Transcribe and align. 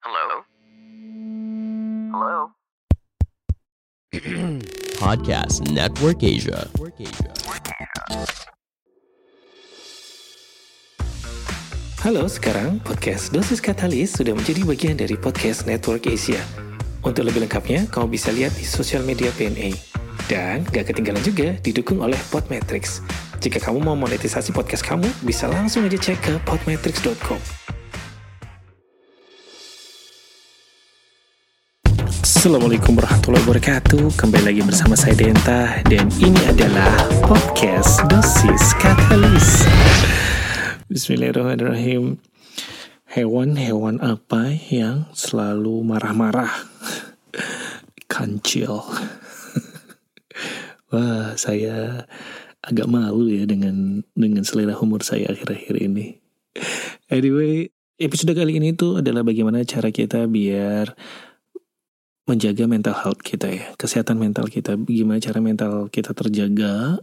Hello? 0.00 0.48
Hello? 2.08 2.56
Podcast 4.96 5.68
Network 5.68 6.24
Asia. 6.24 6.64
Halo, 12.00 12.24
sekarang 12.32 12.80
podcast 12.80 13.28
Dosis 13.28 13.60
Katalis 13.60 14.16
sudah 14.16 14.32
menjadi 14.32 14.64
bagian 14.64 14.96
dari 14.96 15.20
podcast 15.20 15.68
Network 15.68 16.08
Asia. 16.08 16.40
Untuk 17.04 17.28
lebih 17.28 17.44
lengkapnya, 17.44 17.84
kamu 17.92 18.08
bisa 18.08 18.32
lihat 18.32 18.56
di 18.56 18.64
sosial 18.64 19.04
media 19.04 19.28
PNA. 19.36 19.76
Dan 20.32 20.64
gak 20.72 20.96
ketinggalan 20.96 21.20
juga 21.20 21.60
didukung 21.60 22.00
oleh 22.00 22.16
Podmetrics. 22.32 23.04
Jika 23.44 23.60
kamu 23.60 23.84
mau 23.84 24.00
monetisasi 24.00 24.56
podcast 24.56 24.80
kamu, 24.80 25.12
bisa 25.28 25.44
langsung 25.44 25.84
aja 25.84 26.00
cek 26.00 26.24
ke 26.24 26.32
podmetrics.com. 26.48 27.59
Assalamualaikum 32.40 32.96
warahmatullahi 32.96 33.44
wabarakatuh. 33.44 34.16
Kembali 34.16 34.48
lagi 34.48 34.64
bersama 34.64 34.96
saya 34.96 35.12
Denta. 35.12 35.76
Dan 35.84 36.08
ini 36.24 36.40
adalah 36.48 36.88
podcast 37.20 38.00
Dosis 38.08 38.72
Katalis. 38.80 39.68
Bismillahirrahmanirrahim. 40.88 42.16
Hewan-hewan 43.12 44.00
apa 44.00 44.56
yang 44.72 45.04
selalu 45.12 45.84
marah-marah? 45.84 46.48
Kancil. 48.08 48.88
Wah 50.96 51.36
saya 51.36 52.08
agak 52.64 52.88
malu 52.88 53.28
ya 53.28 53.44
dengan 53.44 54.00
dengan 54.16 54.48
selera 54.48 54.80
humor 54.80 55.04
saya 55.04 55.28
akhir-akhir 55.28 55.76
ini. 55.76 56.16
Anyway 57.12 57.68
episode 58.00 58.32
kali 58.32 58.56
ini 58.56 58.72
tuh 58.72 59.04
adalah 59.04 59.20
bagaimana 59.20 59.60
cara 59.68 59.92
kita 59.92 60.24
biar 60.24 60.96
menjaga 62.28 62.64
mental 62.68 62.94
health 62.94 63.22
kita 63.24 63.48
ya, 63.48 63.66
kesehatan 63.74 64.20
mental 64.20 64.46
kita, 64.46 64.76
gimana 64.76 65.18
cara 65.18 65.40
mental 65.40 65.88
kita 65.88 66.12
terjaga, 66.12 67.00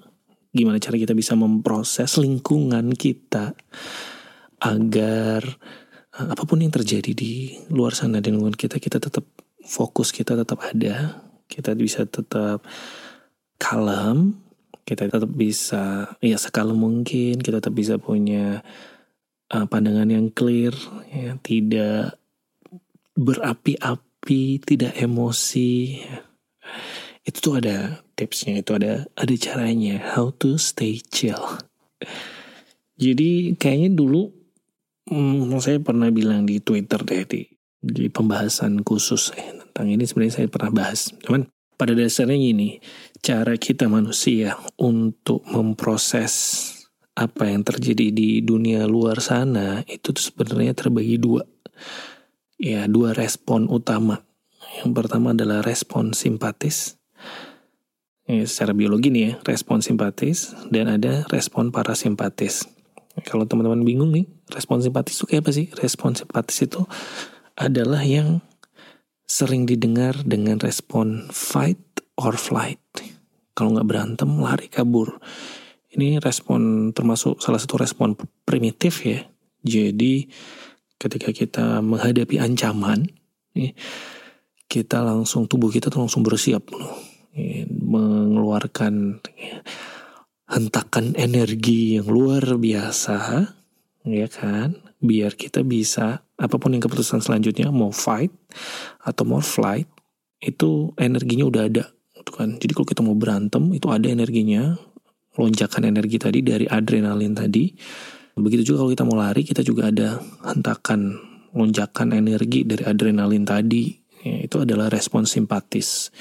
gimana 0.53 0.77
cara 0.79 0.95
kita 0.95 1.11
bisa 1.17 1.33
memproses 1.33 2.15
lingkungan 2.17 2.93
kita 2.95 3.57
agar 4.61 5.41
uh, 6.17 6.27
apa 6.33 6.43
pun 6.47 6.63
yang 6.63 6.73
terjadi 6.73 7.11
di 7.13 7.57
luar 7.69 7.93
sana 7.93 8.23
di 8.23 8.31
lingkungan 8.31 8.55
kita, 8.55 8.81
kita 8.81 8.97
tetap 8.97 9.25
fokus 9.61 10.15
kita 10.15 10.33
tetap 10.39 10.63
ada, 10.63 11.27
kita 11.51 11.75
bisa 11.75 12.07
tetap 12.07 12.63
kalem, 13.59 14.39
kita 14.87 15.11
tetap 15.11 15.29
bisa 15.29 16.15
ya 16.23 16.37
sekalem 16.39 16.79
mungkin, 16.79 17.43
kita 17.43 17.59
tetap 17.59 17.75
bisa 17.75 17.99
punya 17.99 18.63
uh, 19.51 19.65
pandangan 19.67 20.07
yang 20.07 20.31
clear, 20.31 20.71
ya, 21.11 21.35
tidak 21.43 22.15
berapi-api 23.17 24.06
tapi 24.27 24.59
tidak 24.59 24.99
emosi. 24.99 26.03
Itu 27.23 27.37
tuh 27.39 27.63
ada 27.63 28.03
tipsnya, 28.11 28.59
itu 28.59 28.75
ada 28.75 29.07
ada 29.15 29.35
caranya 29.39 30.03
how 30.03 30.35
to 30.35 30.59
stay 30.59 30.99
chill. 30.99 31.39
Jadi 32.99 33.55
kayaknya 33.55 33.95
dulu 33.95 34.27
hmm, 35.07 35.55
saya 35.63 35.79
pernah 35.79 36.11
bilang 36.11 36.43
di 36.43 36.59
Twitter 36.59 37.07
deh 37.07 37.23
di, 37.23 37.47
di 37.79 38.11
pembahasan 38.11 38.83
khusus 38.83 39.31
eh, 39.31 39.63
tentang 39.63 39.95
ini 39.95 40.03
sebenarnya 40.03 40.43
saya 40.43 40.51
pernah 40.51 40.75
bahas. 40.75 41.07
Cuman 41.23 41.47
pada 41.79 41.95
dasarnya 41.95 42.35
gini, 42.35 42.83
cara 43.23 43.55
kita 43.55 43.87
manusia 43.87 44.59
untuk 44.75 45.47
memproses 45.47 46.67
apa 47.15 47.47
yang 47.47 47.63
terjadi 47.63 48.11
di 48.11 48.43
dunia 48.43 48.83
luar 48.91 49.23
sana 49.23 49.87
itu 49.87 50.11
sebenarnya 50.19 50.75
terbagi 50.75 51.15
dua 51.15 51.47
ya 52.57 52.89
dua 52.89 53.13
respon 53.13 53.69
utama. 53.69 54.25
Yang 54.81 54.91
pertama 54.93 55.33
adalah 55.33 55.63
respon 55.63 56.11
simpatis. 56.11 56.97
Ya, 58.27 58.43
secara 58.43 58.75
biologi 58.75 59.07
nih 59.07 59.23
ya, 59.23 59.33
respon 59.47 59.79
simpatis 59.79 60.51
dan 60.67 60.91
ada 60.91 61.23
respon 61.31 61.71
parasimpatis. 61.71 62.67
Kalau 63.23 63.47
teman-teman 63.47 63.81
bingung 63.87 64.11
nih, 64.11 64.27
respon 64.51 64.83
simpatis 64.83 65.17
itu 65.17 65.25
kayak 65.31 65.47
apa 65.47 65.51
sih? 65.55 65.67
Respon 65.79 66.11
simpatis 66.13 66.57
itu 66.67 66.83
adalah 67.55 68.03
yang 68.03 68.43
sering 69.23 69.63
didengar 69.63 70.13
dengan 70.27 70.59
respon 70.59 71.31
fight 71.31 71.79
or 72.19 72.35
flight. 72.35 72.83
Kalau 73.57 73.73
nggak 73.73 73.87
berantem, 73.89 74.29
lari 74.37 74.69
kabur. 74.69 75.17
Ini 75.89 76.21
respon 76.21 76.91
termasuk 76.93 77.41
salah 77.41 77.57
satu 77.57 77.81
respon 77.81 78.13
primitif 78.45 79.01
ya. 79.01 79.25
Jadi 79.65 80.29
ketika 80.97 81.29
kita 81.33 81.81
menghadapi 81.81 82.41
ancaman, 82.41 83.09
kita 84.67 84.99
langsung 85.01 85.47
tubuh 85.47 85.71
kita 85.71 85.87
tuh 85.89 86.05
langsung 86.05 86.25
bersiap 86.25 86.67
mengeluarkan 87.69 89.21
hentakan 90.47 91.05
energi 91.15 92.01
yang 92.01 92.09
luar 92.09 92.57
biasa, 92.57 93.17
ya 94.07 94.27
kan? 94.27 94.81
Biar 94.97 95.37
kita 95.37 95.61
bisa 95.61 96.25
apa 96.37 96.55
pun 96.57 96.73
yang 96.73 96.81
keputusan 96.81 97.21
selanjutnya 97.21 97.69
mau 97.69 97.93
fight 97.93 98.33
atau 99.05 99.23
mau 99.25 99.41
flight 99.41 99.85
itu 100.41 100.93
energinya 100.97 101.45
udah 101.45 101.63
ada, 101.69 101.85
gitu 102.17 102.31
kan? 102.33 102.57
Jadi 102.57 102.71
kalau 102.73 102.87
kita 102.89 103.01
mau 103.05 103.13
berantem 103.13 103.69
itu 103.77 103.85
ada 103.93 104.09
energinya, 104.09 104.73
lonjakan 105.37 105.93
energi 105.93 106.17
tadi 106.17 106.41
dari 106.41 106.65
adrenalin 106.65 107.37
tadi 107.37 107.69
Begitu 108.37 108.73
juga 108.73 108.85
kalau 108.85 108.91
kita 108.93 109.03
mau 109.03 109.17
lari, 109.17 109.41
kita 109.41 109.65
juga 109.65 109.89
ada 109.89 110.21
hentakan 110.45 111.17
lonjakan 111.57 112.13
energi 112.13 112.63
dari 112.63 112.85
adrenalin 112.85 113.43
tadi. 113.43 113.97
Ya, 114.21 114.45
itu 114.45 114.61
adalah 114.61 114.93
respon 114.93 115.25
simpatis. 115.25 116.13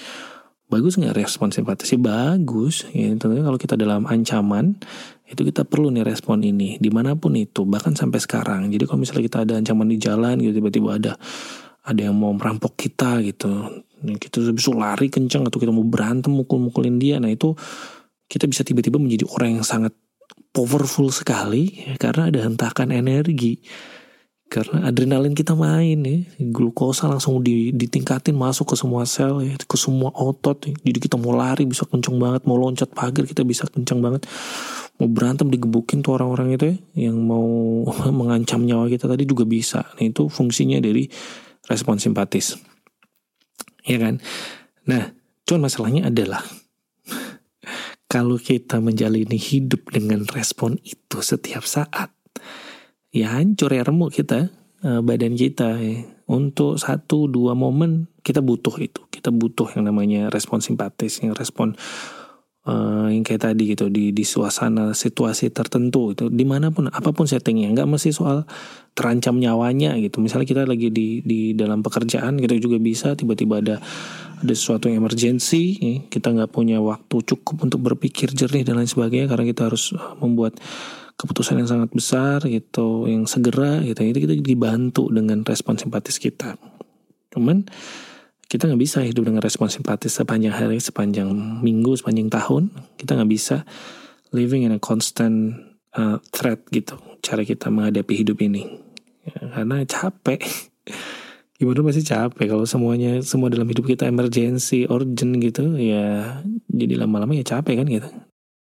Bagus 0.66 0.99
nggak 0.99 1.15
respon 1.15 1.53
simpatis? 1.53 1.93
Ya 1.93 2.00
bagus. 2.00 2.88
Ya, 2.91 3.12
tentunya 3.15 3.44
kalau 3.44 3.60
kita 3.60 3.77
dalam 3.77 4.09
ancaman, 4.09 4.81
itu 5.28 5.44
kita 5.44 5.62
perlu 5.69 5.93
nih 5.93 6.03
respon 6.03 6.43
ini. 6.43 6.81
Di 6.81 6.91
mana 6.91 7.15
pun 7.15 7.37
itu, 7.37 7.69
bahkan 7.69 7.93
sampai 7.93 8.19
sekarang. 8.19 8.72
Jadi 8.72 8.88
kalau 8.88 8.98
misalnya 9.04 9.25
kita 9.28 9.38
ada 9.44 9.54
ancaman 9.60 9.87
di 9.87 9.98
jalan, 10.00 10.41
gitu 10.41 10.59
tiba-tiba 10.59 10.98
ada 10.98 11.12
ada 11.87 12.00
yang 12.03 12.19
mau 12.19 12.34
merampok 12.34 12.75
kita 12.75 13.22
gitu. 13.22 13.84
Kita 14.03 14.43
bisa 14.50 14.75
lari 14.75 15.06
kencang 15.06 15.47
atau 15.47 15.59
kita 15.62 15.71
mau 15.71 15.87
berantem 15.87 16.34
mukul-mukulin 16.34 16.98
dia. 16.98 17.16
Nah 17.22 17.31
itu 17.31 17.54
kita 18.27 18.50
bisa 18.50 18.66
tiba-tiba 18.66 18.98
menjadi 18.98 19.22
orang 19.31 19.62
yang 19.62 19.66
sangat 19.66 19.94
powerful 20.56 21.12
sekali 21.12 21.84
ya, 21.84 22.00
karena 22.00 22.33
ada 22.33 22.41
hentakan 22.49 22.89
energi. 22.89 23.61
Karena 24.47 24.87
adrenalin 24.87 25.34
kita 25.34 25.59
main 25.59 26.06
ya 26.06 26.22
glukosa 26.39 27.11
langsung 27.11 27.43
di, 27.43 27.75
ditingkatin 27.75 28.31
masuk 28.31 28.71
ke 28.72 28.77
semua 28.78 29.03
sel 29.03 29.43
ya 29.43 29.59
ke 29.59 29.75
semua 29.75 30.15
otot 30.15 30.71
ya. 30.71 30.75
jadi 30.87 31.03
kita 31.03 31.19
mau 31.19 31.34
lari 31.34 31.66
bisa 31.66 31.83
kenceng 31.83 32.15
banget 32.22 32.47
mau 32.47 32.55
loncat 32.55 32.87
pagar 32.95 33.27
kita 33.27 33.43
bisa 33.43 33.66
kenceng 33.66 33.99
banget. 33.99 34.22
Mau 35.03 35.11
berantem 35.11 35.50
digebukin 35.50 35.99
tuh 35.99 36.15
orang-orang 36.15 36.55
itu 36.55 36.65
ya 36.71 37.11
yang 37.11 37.19
mau 37.27 37.43
mengancam 38.22 38.62
nyawa 38.62 38.87
kita 38.87 39.11
tadi 39.11 39.27
juga 39.27 39.43
bisa. 39.43 39.83
Nah 39.99 40.05
itu 40.06 40.30
fungsinya 40.30 40.78
dari 40.78 41.10
respon 41.66 41.98
simpatis. 41.98 42.54
Ya 43.83 43.98
kan? 43.98 44.22
Nah 44.86 45.10
cuman 45.42 45.66
masalahnya 45.66 46.07
adalah 46.07 46.47
kalau 48.06 48.38
kita 48.38 48.78
menjalani 48.78 49.38
hidup 49.38 49.91
dengan 49.91 50.22
respon 50.30 50.78
itu 50.86 51.18
setiap 51.22 51.66
saat, 51.66 52.14
ya 53.10 53.34
hancur 53.34 53.74
ya 53.74 53.82
remuk 53.82 54.14
kita, 54.14 54.50
eh, 54.82 55.00
badan 55.03 55.34
kita. 55.34 55.78
Untuk 56.26 56.82
satu 56.82 57.30
dua 57.30 57.54
momen 57.54 58.10
kita 58.26 58.42
butuh 58.42 58.74
itu, 58.82 59.06
kita 59.14 59.30
butuh 59.30 59.70
yang 59.78 59.86
namanya 59.86 60.26
respon 60.26 60.58
simpatis, 60.58 61.22
yang 61.22 61.38
respon 61.38 61.78
uh, 62.66 63.09
yang 63.09 63.22
kayak 63.22 63.47
tadi 63.48 63.72
gitu 63.72 63.89
di 63.89 64.10
di 64.10 64.24
suasana 64.27 64.92
situasi 64.92 65.54
tertentu 65.54 66.13
itu 66.13 66.27
di 66.28 66.42
mana 66.42 66.74
pun 66.74 66.91
apa 66.91 67.15
pun 67.15 67.24
settingnya 67.24 67.72
nggak 67.72 67.89
mesti 67.89 68.10
soal 68.10 68.45
terancam 68.97 69.39
nyawanya 69.39 69.95
gitu. 70.03 70.18
Misalnya 70.21 70.47
kita 70.48 70.63
lagi 70.66 70.91
di 70.91 71.22
di 71.22 71.54
dalam 71.54 71.80
pekerjaan 71.80 72.36
kita 72.41 72.59
juga 72.59 72.77
bisa 72.83 73.15
tiba-tiba 73.15 73.63
ada 73.63 73.77
ada 74.36 74.53
sesuatu 74.53 74.91
yang 74.91 75.01
emergency 75.01 75.78
kita 76.13 76.33
nggak 76.33 76.53
punya 76.53 76.83
waktu 76.83 77.24
cukup 77.24 77.71
untuk 77.71 77.80
berpikir 77.80 78.34
jernih 78.36 78.66
dan 78.66 78.77
lain 78.77 78.91
sebagainya 78.91 79.33
karena 79.33 79.45
kita 79.48 79.72
harus 79.72 79.97
eh, 79.97 80.13
membuat 80.21 80.60
keputusan 81.16 81.65
yang 81.65 81.71
sangat 81.71 81.91
besar 81.97 82.45
gitu 82.45 83.09
yang 83.09 83.24
segera 83.24 83.80
gitu. 83.80 83.97
Itu 84.04 84.18
kita 84.21 84.34
dibantu 84.36 85.09
dengan 85.09 85.41
respon 85.45 85.80
simpatis 85.80 86.21
kita. 86.21 86.60
Cuman 87.33 87.65
kita 88.47 88.71
nggak 88.71 88.83
bisa 88.83 89.03
hidup 89.03 89.27
dengan 89.27 89.43
respon 89.43 89.66
simpatis 89.66 90.15
sepanjang 90.15 90.54
hari, 90.54 90.78
sepanjang 90.78 91.27
minggu, 91.63 91.98
sepanjang 91.98 92.31
tahun. 92.31 92.71
Kita 92.95 93.19
nggak 93.19 93.31
bisa 93.31 93.66
living 94.31 94.63
in 94.63 94.72
a 94.75 94.78
constant 94.78 95.59
uh, 95.98 96.22
threat 96.31 96.63
gitu. 96.71 96.95
Cara 97.27 97.43
kita 97.43 97.75
menghadapi 97.75 98.15
hidup 98.15 98.39
ini, 98.39 98.63
ya, 99.27 99.51
karena 99.51 99.83
capek. 99.83 100.39
Gimana 101.59 101.89
masih 101.89 102.04
capek 102.04 102.53
kalau 102.53 102.69
semuanya 102.69 103.19
semua 103.25 103.48
dalam 103.48 103.66
hidup 103.66 103.89
kita 103.89 104.07
emergency, 104.07 104.84
urgent 104.87 105.41
gitu, 105.41 105.75
ya 105.81 106.39
jadi 106.69 107.01
lama-lama 107.01 107.33
ya 107.34 107.42
capek 107.42 107.83
kan 107.83 107.87
gitu. 107.89 108.09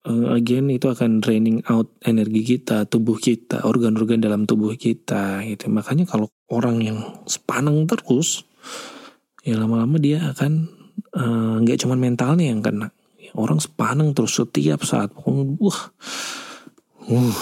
Uh, 0.04 0.36
again 0.36 0.68
itu 0.68 0.92
akan 0.92 1.20
draining 1.20 1.66
out 1.68 1.90
energi 2.06 2.56
kita, 2.56 2.86
tubuh 2.86 3.18
kita, 3.18 3.66
organ-organ 3.66 4.22
dalam 4.22 4.46
tubuh 4.46 4.78
kita 4.78 5.42
gitu. 5.44 5.74
Makanya 5.74 6.06
kalau 6.06 6.30
orang 6.54 6.86
yang 6.86 7.00
sepaneng 7.26 7.90
terus 7.90 8.46
ya 9.44 9.60
lama-lama 9.60 10.00
dia 10.00 10.32
akan 10.32 10.52
eh, 10.96 11.56
nggak 11.62 11.78
uh, 11.78 11.82
cuman 11.84 12.00
mentalnya 12.00 12.48
yang 12.50 12.64
kena. 12.64 12.90
Orang 13.34 13.60
sepaneng 13.60 14.14
terus 14.14 14.38
setiap 14.38 14.86
saat 14.86 15.12
wah 15.26 15.80
uh, 17.12 17.36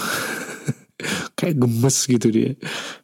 kayak 1.38 1.56
gemes 1.62 1.96
gitu 2.10 2.28
dia. 2.28 2.52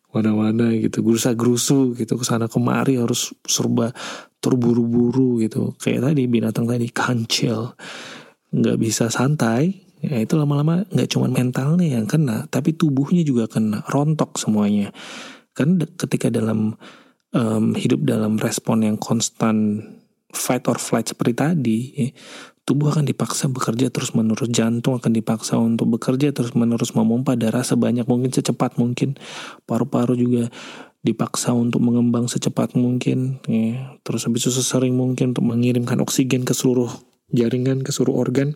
Mana-mana 0.09 0.73
gitu 0.75 1.05
gerusa 1.05 1.37
gerusu 1.37 1.95
gitu 1.95 2.19
ke 2.19 2.25
sana 2.27 2.49
kemari 2.51 2.99
harus 2.99 3.31
serba 3.47 3.95
terburu-buru 4.43 5.39
gitu. 5.45 5.79
Kayak 5.79 6.11
tadi 6.11 6.23
binatang 6.27 6.67
tadi 6.67 6.91
kancil. 6.91 7.79
Nggak 8.51 8.77
bisa 8.83 9.13
santai. 9.13 9.87
Ya 9.99 10.23
itu 10.23 10.39
lama-lama 10.39 10.87
nggak 10.91 11.11
cuma 11.11 11.27
mentalnya 11.27 11.99
yang 11.99 12.07
kena 12.07 12.49
tapi 12.49 12.75
tubuhnya 12.75 13.23
juga 13.23 13.47
kena. 13.47 13.85
Rontok 13.87 14.41
semuanya. 14.41 14.91
Kan 15.53 15.77
ketika 15.77 16.33
dalam 16.33 16.79
um, 17.33 17.77
hidup 17.77 18.05
dalam 18.05 18.41
respon 18.41 18.85
yang 18.85 18.97
konstan 18.97 19.85
fight 20.33 20.65
or 20.69 20.77
flight 20.77 21.09
seperti 21.09 21.33
tadi, 21.35 21.79
ya, 21.97 22.09
tubuh 22.69 22.93
akan 22.93 23.09
dipaksa 23.09 23.49
bekerja 23.49 23.89
terus 23.89 24.13
menerus, 24.13 24.53
jantung 24.53 25.01
akan 25.01 25.13
dipaksa 25.13 25.57
untuk 25.57 25.89
bekerja 25.97 26.37
terus 26.37 26.53
menerus 26.53 26.93
memompa 26.93 27.33
darah 27.33 27.65
sebanyak 27.65 28.05
mungkin 28.05 28.29
secepat 28.29 28.77
mungkin, 28.77 29.17
paru-paru 29.65 30.13
juga 30.21 30.53
dipaksa 31.01 31.57
untuk 31.57 31.81
mengembang 31.81 32.29
secepat 32.29 32.77
mungkin, 32.77 33.41
ya. 33.49 33.97
terus 34.05 34.29
habis 34.29 34.45
itu 34.45 34.61
sesering 34.61 34.93
mungkin 34.93 35.33
untuk 35.33 35.49
mengirimkan 35.49 35.97
oksigen 36.05 36.45
ke 36.45 36.53
seluruh 36.53 36.93
jaringan, 37.33 37.81
ke 37.81 37.89
seluruh 37.89 38.21
organ, 38.21 38.53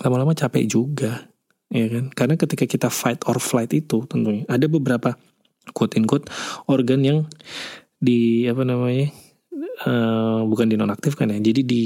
lama-lama 0.00 0.32
capek 0.32 0.64
juga, 0.64 1.28
ya 1.68 1.86
kan? 1.92 2.08
Karena 2.14 2.34
ketika 2.40 2.64
kita 2.64 2.88
fight 2.88 3.20
or 3.28 3.36
flight 3.36 3.76
itu 3.76 4.08
tentunya 4.08 4.48
ada 4.48 4.64
beberapa 4.64 5.18
quote 5.72 5.96
in 5.98 6.04
quote 6.06 6.26
organ 6.66 7.00
yang 7.02 7.18
di 8.00 8.48
apa 8.48 8.64
namanya 8.64 9.12
uh, 9.84 10.40
bukan 10.44 10.68
dinonaktifkan 10.68 11.32
ya. 11.36 11.38
Jadi 11.40 11.60
di 11.64 11.82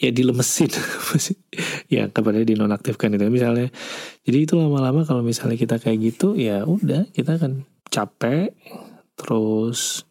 ya 0.00 0.10
dilemesin. 0.12 0.70
Ya 1.88 2.04
kepada 2.12 2.44
dinonaktifkan 2.44 3.16
itu 3.16 3.24
misalnya. 3.32 3.72
Jadi 4.28 4.38
itu 4.44 4.54
lama-lama 4.60 5.08
kalau 5.08 5.24
misalnya 5.24 5.56
kita 5.56 5.80
kayak 5.80 5.98
gitu 6.04 6.36
ya 6.36 6.62
udah 6.68 7.08
kita 7.16 7.40
akan 7.40 7.64
capek. 7.88 8.52
Terus 9.16 10.04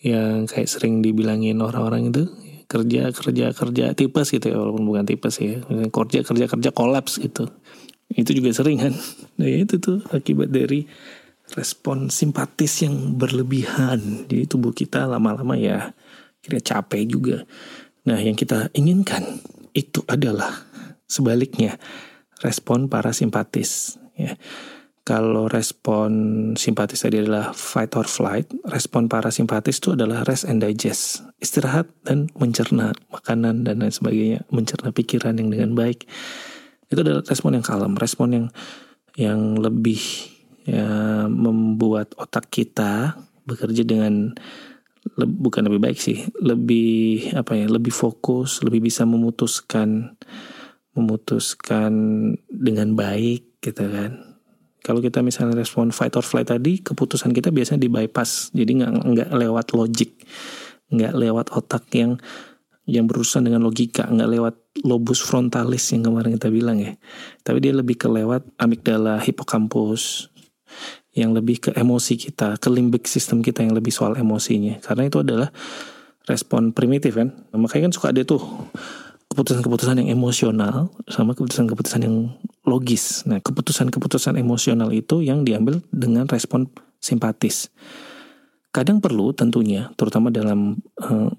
yang 0.00 0.48
kayak 0.48 0.72
sering 0.72 1.04
dibilangin 1.04 1.60
orang-orang 1.60 2.08
itu 2.08 2.24
kerja 2.66 3.12
kerja 3.12 3.52
kerja 3.52 3.84
tipes 3.92 4.32
gitu 4.32 4.46
ya 4.48 4.56
walaupun 4.56 4.88
bukan 4.88 5.04
tipes 5.04 5.36
ya. 5.36 5.60
Kerja 5.92 6.24
kerja 6.24 6.44
kerja 6.48 6.70
kolaps 6.72 7.20
gitu. 7.20 7.44
Itu 8.08 8.32
juga 8.32 8.56
sering 8.56 8.80
kan. 8.80 8.96
Nah 9.38 9.46
itu 9.52 9.76
tuh 9.76 10.00
akibat 10.16 10.48
dari 10.48 10.88
respon 11.54 12.10
simpatis 12.10 12.82
yang 12.82 13.14
berlebihan. 13.14 14.26
Jadi 14.26 14.44
tubuh 14.50 14.74
kita 14.74 15.06
lama-lama 15.06 15.54
ya 15.54 15.94
kira 16.42 16.58
capek 16.58 17.06
juga. 17.06 17.46
Nah 18.06 18.18
yang 18.18 18.34
kita 18.34 18.70
inginkan 18.74 19.42
itu 19.76 20.02
adalah 20.10 20.66
sebaliknya 21.06 21.78
respon 22.42 22.90
parasimpatis. 22.90 24.00
Ya. 24.18 24.34
Kalau 25.06 25.46
respon 25.46 26.10
simpatis 26.58 27.06
tadi 27.06 27.22
adalah 27.22 27.54
fight 27.54 27.94
or 27.94 28.10
flight, 28.10 28.50
respon 28.66 29.06
parasimpatis 29.06 29.78
itu 29.78 29.94
adalah 29.94 30.26
rest 30.26 30.50
and 30.50 30.58
digest, 30.58 31.22
istirahat 31.38 31.86
dan 32.02 32.26
mencerna 32.34 32.90
makanan 33.14 33.62
dan 33.62 33.78
lain 33.78 33.94
sebagainya, 33.94 34.42
mencerna 34.50 34.90
pikiran 34.90 35.38
yang 35.38 35.54
dengan 35.54 35.78
baik. 35.78 36.10
Itu 36.90 37.06
adalah 37.06 37.22
respon 37.22 37.54
yang 37.54 37.62
kalem, 37.62 37.94
respon 37.94 38.28
yang 38.34 38.46
yang 39.14 39.54
lebih 39.62 40.02
ya 40.66 41.24
membuat 41.30 42.12
otak 42.18 42.50
kita 42.50 43.14
bekerja 43.46 43.86
dengan 43.86 44.34
le, 45.14 45.26
bukan 45.30 45.70
lebih 45.70 45.80
baik 45.80 45.98
sih, 46.02 46.26
lebih 46.42 47.30
apa 47.38 47.54
ya, 47.54 47.70
lebih 47.70 47.94
fokus, 47.94 48.60
lebih 48.66 48.82
bisa 48.90 49.06
memutuskan 49.06 50.18
memutuskan 50.96 51.92
dengan 52.50 52.96
baik 52.96 53.62
gitu 53.62 53.84
kan. 53.86 54.36
Kalau 54.82 55.02
kita 55.02 55.20
misalnya 55.20 55.58
respon 55.58 55.92
fight 55.92 56.14
or 56.16 56.24
flight 56.24 56.48
tadi, 56.48 56.80
keputusan 56.80 57.34
kita 57.36 57.52
biasanya 57.52 57.84
di 57.84 57.90
bypass, 57.90 58.50
jadi 58.56 58.70
nggak 58.82 58.92
nggak 59.04 59.30
lewat 59.34 59.66
logik, 59.76 60.24
nggak 60.90 61.12
lewat 61.14 61.46
otak 61.52 61.84
yang 61.94 62.16
yang 62.86 63.10
berurusan 63.10 63.42
dengan 63.42 63.66
logika, 63.66 64.06
nggak 64.06 64.30
lewat 64.30 64.54
lobus 64.86 65.18
frontalis 65.20 65.90
yang 65.90 66.06
kemarin 66.06 66.38
kita 66.38 66.48
bilang 66.54 66.78
ya. 66.78 66.94
Tapi 67.42 67.58
dia 67.58 67.74
lebih 67.74 67.98
ke 67.98 68.06
lewat 68.06 68.46
amigdala, 68.62 69.18
hipokampus, 69.18 70.30
yang 71.16 71.32
lebih 71.32 71.58
ke 71.58 71.70
emosi 71.72 72.20
kita, 72.20 72.60
ke 72.60 72.68
system 73.08 73.40
kita 73.40 73.64
yang 73.64 73.72
lebih 73.72 73.90
soal 73.90 74.14
emosinya. 74.20 74.76
Karena 74.84 75.08
itu 75.08 75.24
adalah 75.24 75.48
respon 76.28 76.76
primitif 76.76 77.16
kan. 77.16 77.32
Nah, 77.32 77.58
makanya 77.58 77.88
kan 77.88 77.92
suka 77.96 78.06
ada 78.12 78.20
tuh 78.22 78.44
keputusan-keputusan 79.32 80.04
yang 80.04 80.12
emosional 80.12 80.92
sama 81.08 81.32
keputusan-keputusan 81.32 82.04
yang 82.04 82.36
logis. 82.68 83.24
Nah, 83.24 83.40
keputusan-keputusan 83.40 84.36
emosional 84.36 84.92
itu 84.92 85.24
yang 85.24 85.42
diambil 85.42 85.80
dengan 85.88 86.28
respon 86.28 86.68
simpatis. 87.00 87.72
Kadang 88.70 89.00
perlu 89.00 89.32
tentunya, 89.32 89.88
terutama 89.96 90.28
dalam 90.28 90.76
uh, 91.00 91.32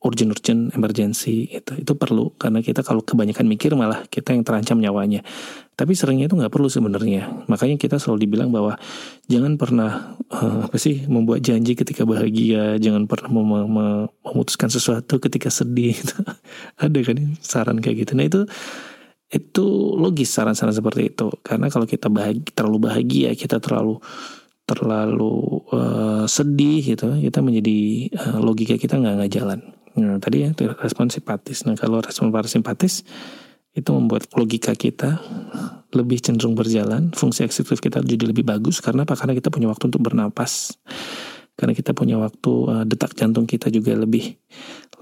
urgent-urgent 0.00 0.72
emergency 0.72 1.44
itu 1.52 1.76
itu 1.76 1.92
perlu 1.92 2.32
karena 2.40 2.64
kita 2.64 2.80
kalau 2.80 3.04
kebanyakan 3.04 3.44
mikir 3.44 3.76
malah 3.76 4.08
kita 4.08 4.32
yang 4.32 4.44
terancam 4.44 4.80
nyawanya. 4.80 5.20
Tapi 5.76 5.92
seringnya 5.96 6.28
itu 6.28 6.36
nggak 6.36 6.52
perlu 6.52 6.68
sebenarnya. 6.72 7.48
Makanya 7.48 7.76
kita 7.76 8.00
selalu 8.00 8.28
dibilang 8.28 8.48
bahwa 8.52 8.80
jangan 9.28 9.60
pernah 9.60 10.16
uh, 10.32 10.68
apa 10.68 10.76
sih 10.80 11.04
membuat 11.04 11.44
janji 11.44 11.76
ketika 11.76 12.08
bahagia 12.08 12.80
jangan 12.80 13.04
pernah 13.04 13.28
mem 13.28 13.44
mem 13.48 13.76
memutuskan 14.24 14.72
sesuatu 14.72 15.20
ketika 15.20 15.52
sedih. 15.52 15.92
Gitu. 15.92 16.16
ada 16.84 16.98
kan 17.04 17.18
saran 17.44 17.76
kayak 17.84 18.08
gitu. 18.08 18.12
Nah 18.16 18.24
itu 18.24 18.40
itu 19.30 19.66
logis 20.00 20.32
saran-saran 20.32 20.72
seperti 20.72 21.12
itu. 21.12 21.28
Karena 21.44 21.68
kalau 21.68 21.84
kita 21.84 22.08
bahagia, 22.08 22.50
terlalu 22.56 22.78
bahagia 22.88 23.36
kita 23.36 23.60
terlalu 23.60 24.00
terlalu 24.64 25.66
uh, 25.74 26.24
sedih 26.30 26.94
gitu 26.94 27.10
kita 27.18 27.42
menjadi 27.42 28.06
uh, 28.14 28.38
logika 28.38 28.78
kita 28.78 29.02
nggak 29.02 29.14
nggak 29.18 29.32
jalan 29.34 29.60
Nah, 29.98 30.22
tadi 30.22 30.46
ya 30.46 30.54
respon 30.78 31.10
simpatis. 31.10 31.66
Nah, 31.66 31.74
kalau 31.74 31.98
respon 31.98 32.30
parasimpatis 32.30 33.02
itu 33.70 33.90
membuat 33.94 34.26
logika 34.34 34.74
kita 34.74 35.22
lebih 35.94 36.18
cenderung 36.22 36.58
berjalan, 36.58 37.10
fungsi 37.14 37.46
eksekutif 37.46 37.82
kita 37.82 38.02
jadi 38.02 38.30
lebih 38.30 38.46
bagus 38.46 38.78
karena 38.82 39.02
apa? 39.06 39.18
Karena 39.18 39.34
kita 39.34 39.50
punya 39.50 39.70
waktu 39.70 39.90
untuk 39.90 40.02
bernapas. 40.02 40.78
Karena 41.58 41.76
kita 41.76 41.92
punya 41.92 42.16
waktu 42.16 42.52
uh, 42.72 42.84
detak 42.88 43.12
jantung 43.12 43.44
kita 43.44 43.68
juga 43.68 43.92
lebih 43.92 44.32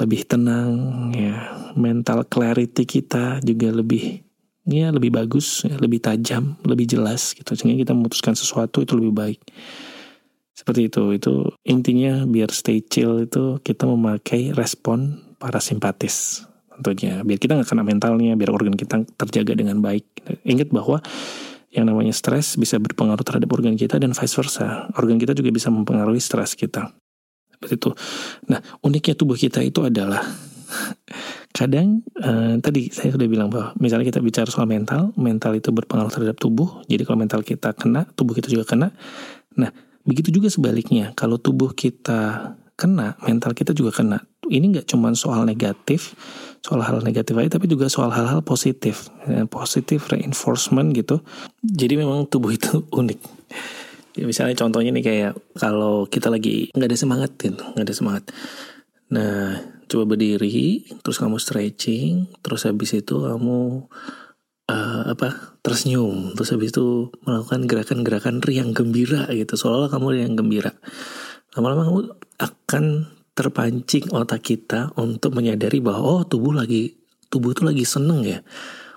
lebih 0.01 0.27
tenang 0.27 0.71
ya. 1.15 1.55
Mental 1.79 2.27
clarity 2.27 2.83
kita 2.83 3.39
juga 3.47 3.71
lebih 3.71 4.27
ya 4.69 4.93
lebih 4.93 5.15
bagus, 5.15 5.65
ya, 5.65 5.79
lebih 5.81 6.03
tajam, 6.03 6.59
lebih 6.67 6.85
jelas 6.85 7.33
gitu. 7.33 7.55
Sehingga 7.55 7.79
kita 7.79 7.95
memutuskan 7.95 8.35
sesuatu 8.35 8.83
itu 8.83 8.99
lebih 8.99 9.15
baik. 9.15 9.41
Seperti 10.59 10.91
itu, 10.91 11.15
itu 11.15 11.55
intinya 11.63 12.27
biar 12.27 12.51
stay 12.51 12.83
chill 12.83 13.31
itu 13.31 13.63
kita 13.63 13.87
memakai 13.87 14.51
respon 14.51 15.23
parasimpatis 15.39 16.43
tentunya. 16.75 17.23
Biar 17.23 17.39
kita 17.39 17.55
nggak 17.55 17.71
kena 17.71 17.87
mentalnya, 17.87 18.35
biar 18.35 18.51
organ 18.51 18.75
kita 18.75 19.07
terjaga 19.15 19.55
dengan 19.55 19.79
baik. 19.79 20.03
Ingat 20.43 20.75
bahwa 20.75 20.99
yang 21.71 21.87
namanya 21.87 22.11
stres 22.11 22.59
bisa 22.59 22.75
berpengaruh 22.83 23.23
terhadap 23.23 23.47
organ 23.55 23.79
kita 23.79 24.03
dan 24.03 24.19
vice 24.19 24.35
versa. 24.35 24.91
Organ 24.99 25.23
kita 25.23 25.31
juga 25.31 25.55
bisa 25.55 25.71
mempengaruhi 25.71 26.19
stres 26.19 26.59
kita. 26.59 26.91
Seperti 27.55 27.79
itu. 27.79 27.91
Nah, 28.51 28.59
uniknya 28.83 29.15
tubuh 29.15 29.39
kita 29.39 29.63
itu 29.63 29.87
adalah 29.87 30.27
kadang 31.59 32.03
uh, 32.19 32.59
tadi 32.59 32.91
saya 32.91 33.15
sudah 33.15 33.31
bilang 33.31 33.47
bahwa 33.47 33.79
misalnya 33.79 34.11
kita 34.11 34.19
bicara 34.19 34.51
soal 34.51 34.67
mental, 34.67 35.15
mental 35.15 35.55
itu 35.55 35.71
berpengaruh 35.71 36.11
terhadap 36.11 36.35
tubuh. 36.35 36.83
Jadi 36.91 37.07
kalau 37.07 37.19
mental 37.23 37.47
kita 37.47 37.79
kena, 37.79 38.11
tubuh 38.19 38.35
kita 38.35 38.51
juga 38.51 38.67
kena. 38.67 38.91
Nah, 39.55 39.71
Begitu 40.09 40.41
juga 40.41 40.49
sebaliknya, 40.49 41.13
kalau 41.13 41.37
tubuh 41.37 41.77
kita 41.77 42.57
kena, 42.81 43.21
mental 43.21 43.53
kita 43.53 43.77
juga 43.77 44.01
kena. 44.01 44.25
Ini 44.49 44.65
nggak 44.73 44.87
cuma 44.89 45.13
soal 45.13 45.45
negatif, 45.45 46.17
soal 46.65 46.81
hal 46.81 47.05
negatif 47.05 47.37
aja, 47.37 47.61
tapi 47.61 47.69
juga 47.69 47.93
soal 47.93 48.09
hal-hal 48.09 48.41
positif, 48.41 49.13
ya, 49.29 49.45
positif 49.45 50.09
reinforcement 50.09 50.97
gitu. 50.97 51.21
Jadi 51.61 52.01
memang 52.01 52.25
tubuh 52.25 52.57
itu 52.57 52.87
unik. 53.05 53.21
Ya, 54.17 54.25
misalnya 54.25 54.57
contohnya 54.57 54.91
nih 54.97 55.05
kayak 55.05 55.33
kalau 55.61 56.09
kita 56.09 56.33
lagi 56.33 56.73
nggak 56.73 56.89
ada 56.89 56.99
semangat 56.99 57.31
gitu, 57.37 57.61
nggak 57.77 57.85
ada 57.85 57.95
semangat. 57.95 58.25
Nah, 59.13 59.61
coba 59.85 60.17
berdiri, 60.17 60.89
terus 61.05 61.21
kamu 61.21 61.37
stretching, 61.37 62.33
terus 62.41 62.65
habis 62.65 62.97
itu 62.97 63.15
kamu 63.21 63.85
uh, 64.69 65.03
apa 65.11 65.59
tersenyum, 65.65 66.37
terus 66.37 66.55
habis 66.55 66.71
itu 66.71 67.11
melakukan 67.25 67.65
gerakan-gerakan 67.65 68.45
riang 68.45 68.71
gembira 68.77 69.27
gitu, 69.33 69.57
seolah-olah 69.57 69.91
kamu 69.91 70.07
riang 70.15 70.35
gembira. 70.37 70.73
Lama-lama 71.57 71.83
kamu 71.89 72.01
akan 72.39 72.85
terpancing 73.33 74.11
otak 74.11 74.45
kita 74.45 74.93
untuk 74.99 75.35
menyadari 75.35 75.79
bahwa 75.79 76.03
oh 76.03 76.23
tubuh 76.27 76.51
lagi 76.51 76.99
tubuh 77.31 77.55
itu 77.55 77.63
lagi 77.63 77.85
seneng 77.87 78.27
ya. 78.27 78.43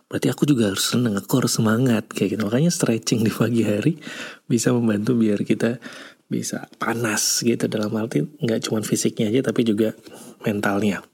Berarti 0.09 0.27
aku 0.27 0.43
juga 0.43 0.67
harus 0.73 0.91
seneng 0.91 1.15
aku 1.15 1.39
harus 1.39 1.55
semangat 1.55 2.09
kayak 2.11 2.35
gitu. 2.35 2.41
Makanya 2.43 2.73
stretching 2.73 3.23
di 3.23 3.31
pagi 3.31 3.63
hari 3.63 3.95
bisa 4.43 4.75
membantu 4.75 5.15
biar 5.15 5.45
kita 5.45 5.79
bisa 6.27 6.67
panas 6.81 7.45
gitu. 7.45 7.69
Dalam 7.69 7.93
arti 7.95 8.25
nggak 8.25 8.67
cuma 8.67 8.83
fisiknya 8.83 9.29
aja 9.31 9.53
tapi 9.53 9.61
juga 9.63 9.95
mentalnya. 10.43 11.05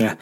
Nah 0.00 0.14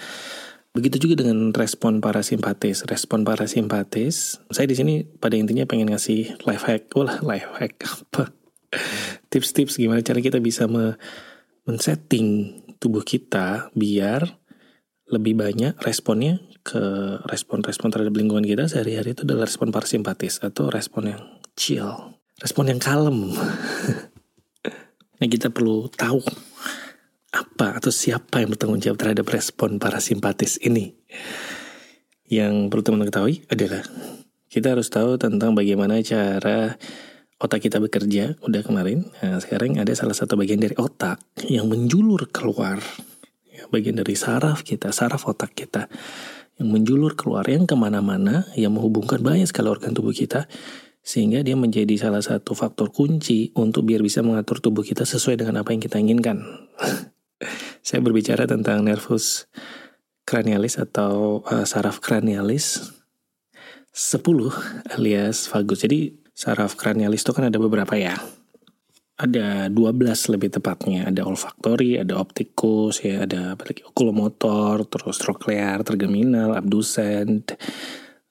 begitu 0.75 1.07
juga 1.07 1.23
dengan 1.23 1.55
respon 1.55 2.03
parasimpatis 2.03 2.83
respon 2.91 3.23
parasimpatis 3.23 4.43
saya 4.51 4.67
di 4.67 4.75
sini 4.75 4.95
pada 5.07 5.39
intinya 5.39 5.63
pengen 5.71 5.95
ngasih 5.95 6.43
life 6.43 6.67
hack. 6.67 6.91
Wah 6.99 7.23
life 7.23 7.47
hack 7.57 7.79
apa? 7.87 8.35
Tips-tips 9.31 9.79
gimana 9.79 10.03
cara 10.03 10.19
kita 10.19 10.43
bisa 10.43 10.67
me 10.67 10.99
men-setting 11.65 12.61
tubuh 12.77 13.01
kita 13.01 13.73
biar 13.73 14.27
lebih 15.09 15.39
banyak 15.39 15.79
responnya 15.81 16.43
ke 16.65 16.81
respon-respon 17.29 17.89
terhadap 17.93 18.13
lingkungan 18.13 18.45
kita. 18.45 18.69
Sehari-hari 18.69 19.17
itu 19.17 19.25
adalah 19.25 19.49
respon 19.49 19.73
parasimpatis 19.73 20.45
atau 20.45 20.69
respon 20.69 21.13
yang 21.15 21.23
chill, 21.57 22.19
respon 22.41 22.69
yang 22.73 22.81
kalem. 22.83 23.33
nah 25.23 25.27
kita 25.31 25.49
perlu 25.49 25.89
tahu 25.93 26.21
apa 27.35 27.83
atau 27.83 27.91
siapa 27.91 28.39
yang 28.39 28.55
bertanggung 28.55 28.79
jawab 28.79 29.03
terhadap 29.03 29.27
respon 29.27 29.83
parasimpatis 29.83 30.63
ini. 30.63 30.95
Yang 32.31 32.71
perlu 32.71 32.83
teman-teman 32.87 33.11
ketahui 33.11 33.37
adalah 33.51 33.83
kita 34.49 34.79
harus 34.79 34.87
tahu 34.87 35.19
tentang 35.19 35.53
bagaimana 35.59 35.99
cara 36.07 36.79
otak 37.43 37.67
kita 37.67 37.83
bekerja. 37.83 38.39
Udah 38.47 38.63
kemarin, 38.63 39.11
nah 39.19 39.43
sekarang 39.43 39.83
ada 39.83 39.91
salah 39.93 40.15
satu 40.15 40.39
bagian 40.39 40.63
dari 40.63 40.79
otak 40.79 41.21
yang 41.51 41.67
menjulur 41.67 42.31
keluar. 42.31 42.79
Ya, 43.51 43.67
bagian 43.71 43.99
dari 43.99 44.15
saraf 44.15 44.63
kita, 44.63 44.95
saraf 44.95 45.27
otak 45.27 45.59
kita 45.59 45.91
yang 46.59 46.71
menjulur 46.71 47.19
keluar 47.19 47.43
yang 47.51 47.67
ke 47.67 47.75
mana-mana 47.75 48.47
yang 48.55 48.71
menghubungkan 48.79 49.19
banyak 49.19 49.51
sekali 49.51 49.75
organ 49.75 49.91
tubuh 49.91 50.15
kita 50.15 50.47
sehingga 51.05 51.45
dia 51.45 51.59
menjadi 51.59 51.93
salah 52.01 52.25
satu 52.25 52.57
faktor 52.57 52.89
kunci 52.95 53.53
untuk 53.59 53.85
biar 53.85 54.01
bisa 54.01 54.25
mengatur 54.25 54.63
tubuh 54.63 54.81
kita 54.81 55.05
sesuai 55.05 55.37
dengan 55.37 55.61
apa 55.61 55.75
yang 55.75 55.83
kita 55.83 56.01
inginkan. 56.01 56.41
Saya 57.85 58.01
berbicara 58.01 58.49
tentang 58.49 58.85
nervus 58.85 59.49
cranialis 60.25 60.81
atau 60.81 61.45
uh, 61.45 61.67
saraf 61.69 62.01
cranialis 62.01 62.95
10 63.93 64.23
alias 64.97 65.47
vagus. 65.53 65.85
Jadi 65.85 66.15
saraf 66.35 66.75
cranialis 66.75 67.23
itu 67.23 67.33
kan 67.37 67.47
ada 67.47 67.59
beberapa 67.61 67.95
ya 67.95 68.19
ada 69.15 69.71
12 69.71 70.35
lebih 70.35 70.51
tepatnya 70.59 71.07
ada 71.07 71.23
olfaktori, 71.23 72.03
ada 72.03 72.19
optikus, 72.19 72.99
ya 73.07 73.23
ada 73.23 73.55
apa 73.55 73.71
lagi 73.71 73.87
okulomotor, 73.87 74.91
terus 74.91 75.23
troklear, 75.23 75.87
tergeminal, 75.87 76.59
abducent, 76.59 77.55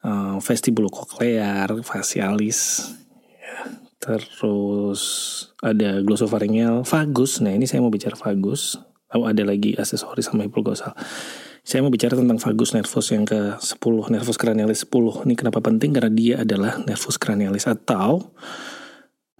uh, 0.03 0.35
vestibulococlear, 0.43 1.79
facialis, 1.87 2.91
ya. 3.31 3.79
terus 4.03 5.03
ada 5.63 6.03
glosopharyngeal, 6.03 6.83
vagus. 6.83 7.39
Nah 7.39 7.55
ini 7.55 7.63
saya 7.63 7.79
mau 7.79 7.93
bicara 7.93 8.19
vagus. 8.19 8.75
Oh, 9.13 9.29
ada 9.29 9.45
lagi 9.45 9.77
aksesoris 9.77 10.33
sama 10.33 10.49
hipoglosal. 10.49 10.97
Saya 11.63 11.79
mau 11.79 11.93
bicara 11.93 12.17
tentang 12.17 12.41
vagus 12.41 12.75
nervus 12.75 13.07
yang 13.13 13.23
ke 13.23 13.55
10, 13.55 14.11
nervus 14.11 14.35
cranialis 14.35 14.83
10. 14.89 15.23
Ini 15.23 15.33
kenapa 15.37 15.63
penting? 15.63 15.95
Karena 15.95 16.11
dia 16.11 16.35
adalah 16.43 16.81
nervus 16.81 17.15
cranialis 17.15 17.69
atau 17.69 18.33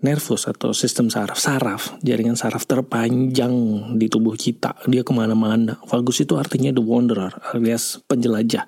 nervus 0.03 0.51
atau 0.51 0.75
sistem 0.75 1.07
saraf 1.07 1.39
saraf 1.39 1.95
jaringan 2.03 2.35
saraf 2.35 2.67
terpanjang 2.67 3.55
di 3.95 4.11
tubuh 4.11 4.35
kita 4.35 4.75
dia 4.91 4.99
ke 4.99 5.15
mana-mana 5.15 5.79
vagus 5.87 6.19
itu 6.19 6.35
artinya 6.35 6.75
the 6.75 6.83
wanderer 6.83 7.31
alias 7.55 8.03
penjelajah 8.03 8.67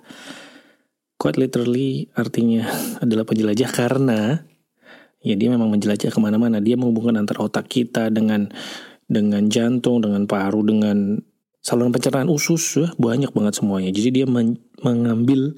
quite 1.19 1.35
literally 1.35 2.07
artinya 2.15 2.63
adalah 3.03 3.27
penjelajah 3.27 3.67
karena 3.67 4.47
ya 5.19 5.35
dia 5.35 5.51
memang 5.51 5.67
menjelajah 5.75 6.07
ke 6.07 6.19
mana-mana 6.23 6.63
dia 6.63 6.79
menghubungkan 6.79 7.19
antara 7.19 7.43
otak 7.43 7.67
kita 7.67 8.07
dengan 8.07 8.47
dengan 9.05 9.47
jantung 9.47 10.01
dengan 10.01 10.25
paru 10.25 10.65
dengan 10.65 11.21
saluran 11.61 11.93
pencernaan 11.93 12.29
usus 12.29 12.61
ya, 12.77 12.89
banyak 12.97 13.33
banget 13.33 13.61
semuanya 13.61 13.89
jadi 13.93 14.09
dia 14.21 14.25
men 14.25 14.57
mengambil 14.81 15.57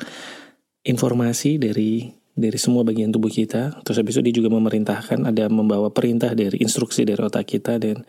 informasi 0.88 1.60
dari 1.60 2.16
dari 2.38 2.56
semua 2.62 2.86
bagian 2.86 3.10
tubuh 3.10 3.34
kita. 3.34 3.82
Terus 3.82 3.98
habis 3.98 4.14
itu 4.14 4.22
dia 4.30 4.36
juga 4.38 4.54
memerintahkan 4.54 5.26
ada 5.26 5.50
membawa 5.50 5.90
perintah 5.90 6.38
dari 6.38 6.62
instruksi 6.62 7.02
dari 7.02 7.18
otak 7.18 7.50
kita 7.50 7.82
dan 7.82 8.06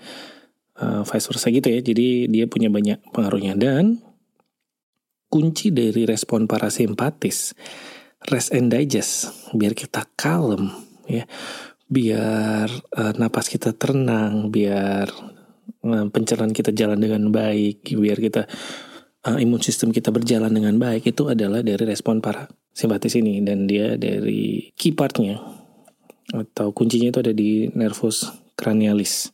uh, 0.78 1.00
vice 1.02 1.26
versa 1.32 1.48
gitu 1.48 1.68
ya. 1.72 1.80
Jadi 1.80 2.28
dia 2.28 2.44
punya 2.44 2.68
banyak 2.68 3.00
pengaruhnya 3.10 3.56
dan 3.56 4.04
kunci 5.32 5.72
dari 5.72 6.04
respon 6.04 6.44
parasimpatis 6.44 7.56
rest 8.28 8.52
and 8.52 8.72
digest 8.72 9.28
biar 9.52 9.76
kita 9.76 10.08
kalem 10.16 10.72
ya 11.04 11.28
biar 11.88 12.68
uh, 12.70 13.12
napas 13.16 13.48
kita 13.48 13.72
tenang 13.72 14.52
biar 14.52 15.08
uh, 15.84 16.06
pencernaan 16.12 16.52
kita 16.52 16.70
jalan 16.76 17.00
dengan 17.00 17.32
baik 17.32 17.88
biar 17.96 18.18
kita 18.20 18.44
uh, 19.24 19.38
imun 19.40 19.64
sistem 19.64 19.90
kita 19.90 20.12
berjalan 20.12 20.52
dengan 20.52 20.76
baik 20.76 21.08
itu 21.08 21.32
adalah 21.32 21.64
dari 21.64 21.84
respon 21.88 22.20
para 22.20 22.48
simpatis 22.76 23.16
ini 23.18 23.40
dan 23.42 23.66
dia 23.66 23.96
dari 23.96 24.70
key 24.76 24.94
partnya 24.94 25.40
atau 26.28 26.76
kuncinya 26.76 27.08
itu 27.08 27.20
ada 27.24 27.32
di 27.32 27.72
nervus 27.72 28.28
cranialis. 28.52 29.32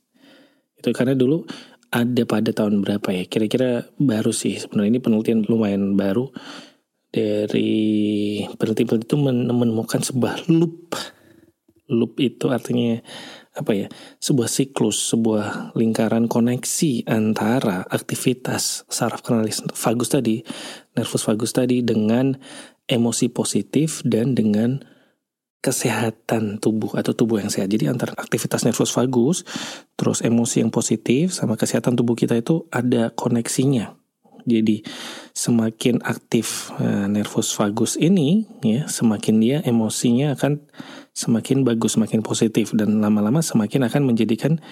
Itu 0.79 0.95
karena 0.95 1.19
dulu 1.19 1.43
ada 1.91 2.23
pada 2.27 2.51
tahun 2.55 2.85
berapa 2.85 3.09
ya? 3.11 3.25
Kira-kira 3.27 3.89
baru 3.99 4.31
sih 4.31 4.63
sebenarnya 4.63 4.99
ini 4.99 5.01
penelitian 5.03 5.41
lumayan 5.49 5.99
baru 5.99 6.31
dari 7.11 8.43
peneliti-peneliti 8.59 9.07
itu 9.07 9.17
menemukan 9.19 10.01
sebuah 10.03 10.51
loop. 10.51 10.95
Loop 11.93 12.17
itu 12.21 12.49
artinya 12.49 12.97
apa 13.55 13.73
ya? 13.77 13.87
Sebuah 14.19 14.49
siklus, 14.49 15.13
sebuah 15.13 15.77
lingkaran 15.77 16.27
koneksi 16.27 17.05
antara 17.07 17.85
aktivitas 17.87 18.89
saraf 18.89 19.21
cranialis 19.21 19.61
vagus 19.77 20.09
tadi, 20.09 20.41
nervus 20.97 21.23
vagus 21.29 21.53
tadi 21.53 21.85
dengan 21.85 22.35
emosi 22.89 23.29
positif 23.33 24.01
dan 24.05 24.33
dengan 24.33 24.81
kesehatan 25.65 26.61
tubuh 26.61 26.93
atau 27.01 27.17
tubuh 27.17 27.41
yang 27.41 27.49
sehat. 27.49 27.73
Jadi 27.73 27.89
antara 27.89 28.13
aktivitas 28.13 28.69
nervus 28.69 28.93
vagus, 28.93 29.49
terus 29.97 30.21
emosi 30.21 30.61
yang 30.61 30.69
positif 30.69 31.33
sama 31.33 31.57
kesehatan 31.57 31.97
tubuh 31.97 32.13
kita 32.13 32.37
itu 32.37 32.69
ada 32.69 33.09
koneksinya. 33.17 33.97
Jadi 34.45 34.85
semakin 35.35 35.99
aktif 36.07 36.71
uh, 36.79 37.11
nervus 37.11 37.51
vagus 37.59 37.99
ini, 37.99 38.47
ya 38.63 38.87
semakin 38.87 39.43
dia 39.43 39.59
emosinya 39.67 40.39
akan 40.39 40.63
semakin 41.11 41.67
bagus, 41.67 41.99
semakin 41.99 42.23
positif 42.23 42.71
dan 42.71 43.03
lama-lama 43.03 43.43
semakin 43.43 43.91
akan 43.91 44.15
menjadikan 44.15 44.63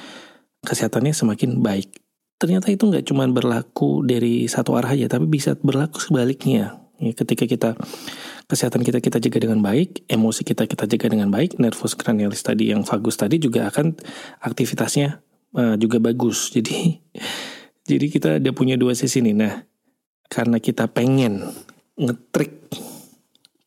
kesehatannya 0.63 1.11
semakin 1.11 1.59
baik. 1.59 1.91
Ternyata 2.39 2.71
itu 2.71 2.87
nggak 2.87 3.11
cuma 3.11 3.27
berlaku 3.27 4.07
dari 4.07 4.47
satu 4.47 4.79
arah 4.79 4.95
aja, 4.95 5.11
tapi 5.11 5.27
bisa 5.27 5.59
berlaku 5.59 5.99
sebaliknya. 5.99 6.79
Ya, 7.03 7.11
ketika 7.11 7.51
kita 7.51 7.71
kesehatan 8.47 8.87
kita 8.87 9.03
kita 9.03 9.19
jaga 9.19 9.39
dengan 9.43 9.59
baik, 9.59 10.07
emosi 10.07 10.47
kita 10.47 10.71
kita 10.71 10.87
jaga 10.87 11.11
dengan 11.11 11.35
baik, 11.35 11.59
nervus 11.59 11.99
cranialis 11.99 12.47
tadi 12.47 12.71
yang 12.71 12.87
vagus 12.87 13.19
tadi 13.19 13.43
juga 13.43 13.67
akan 13.67 13.99
aktivitasnya 14.39 15.19
uh, 15.59 15.75
juga 15.75 15.99
bagus. 15.99 16.47
Jadi 16.55 17.03
jadi 17.83 18.07
kita 18.07 18.29
ada 18.39 18.51
punya 18.55 18.79
dua 18.79 18.95
sisi 18.95 19.19
nih. 19.19 19.35
Nah, 19.35 19.67
karena 20.29 20.59
kita 20.63 20.91
pengen 20.91 21.43
ngetrik 21.97 22.71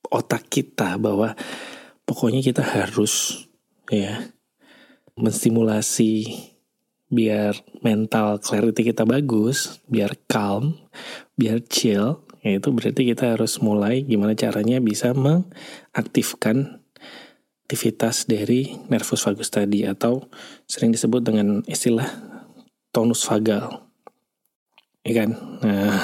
otak 0.07 0.47
kita 0.47 0.95
bahwa 1.01 1.33
pokoknya 2.07 2.45
kita 2.45 2.63
harus 2.63 3.45
ya 3.91 4.31
menstimulasi 5.15 6.27
biar 7.09 7.55
mental 7.85 8.41
clarity 8.41 8.91
kita 8.91 9.07
bagus, 9.07 9.79
biar 9.87 10.17
calm, 10.27 10.75
biar 11.37 11.63
chill, 11.69 12.25
Ya 12.45 12.61
itu 12.61 12.69
berarti 12.69 13.09
kita 13.09 13.33
harus 13.33 13.57
mulai 13.57 14.05
gimana 14.05 14.37
caranya 14.37 14.77
bisa 14.77 15.17
mengaktifkan 15.17 16.77
aktivitas 17.65 18.29
dari 18.29 18.77
nervus 18.85 19.25
vagus 19.25 19.49
tadi 19.49 19.81
atau 19.81 20.29
sering 20.69 20.93
disebut 20.93 21.25
dengan 21.25 21.65
istilah 21.65 22.05
tonus 22.93 23.25
vagal. 23.25 23.89
Ya 25.01 25.25
kan? 25.25 25.29
Nah, 25.65 25.97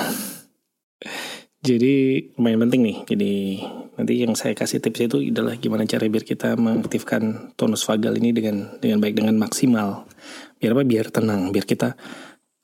Jadi 1.62 2.18
lumayan 2.42 2.66
penting 2.66 2.82
nih. 2.82 2.98
Jadi 3.06 3.34
nanti 3.94 4.14
yang 4.18 4.34
saya 4.34 4.58
kasih 4.58 4.82
tips 4.82 5.06
itu 5.06 5.18
adalah 5.30 5.54
gimana 5.62 5.86
cara 5.86 6.10
biar 6.10 6.26
kita 6.26 6.58
mengaktifkan 6.58 7.54
tonus 7.54 7.86
vagal 7.86 8.18
ini 8.18 8.34
dengan 8.34 8.82
dengan 8.82 8.98
baik 8.98 9.14
dengan 9.14 9.38
maksimal. 9.38 10.10
Biar 10.58 10.74
apa? 10.74 10.82
Biar 10.82 11.14
tenang, 11.14 11.54
biar 11.54 11.66
kita 11.70 11.94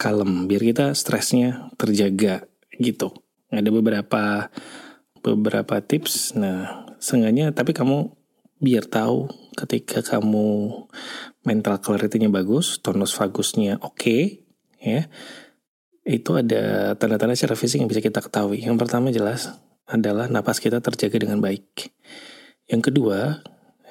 kalem, 0.01 0.49
biar 0.49 0.61
kita 0.65 0.97
stresnya 0.97 1.69
terjaga 1.77 2.49
gitu. 2.81 3.13
Ada 3.53 3.69
beberapa 3.69 4.49
beberapa 5.21 5.75
tips. 5.85 6.33
Nah, 6.33 6.89
seenggaknya 6.97 7.53
tapi 7.53 7.77
kamu 7.77 8.17
biar 8.57 8.89
tahu 8.89 9.29
ketika 9.53 10.01
kamu 10.01 10.73
mental 11.45 11.77
clarity-nya 11.77 12.33
bagus, 12.33 12.81
tonus 12.81 13.13
vagusnya 13.13 13.77
oke, 13.77 13.93
okay, 13.93 14.21
ya 14.81 15.05
itu 16.07 16.39
ada 16.39 16.95
tanda-tanda 16.95 17.35
secara 17.35 17.59
fisik 17.59 17.83
yang 17.83 17.91
bisa 17.91 17.99
kita 17.99 18.23
ketahui. 18.23 18.63
Yang 18.63 18.79
pertama 18.79 19.11
jelas 19.11 19.51
adalah 19.83 20.31
napas 20.31 20.63
kita 20.63 20.79
terjaga 20.79 21.19
dengan 21.19 21.43
baik. 21.43 21.91
Yang 22.71 22.91
kedua, 22.91 23.43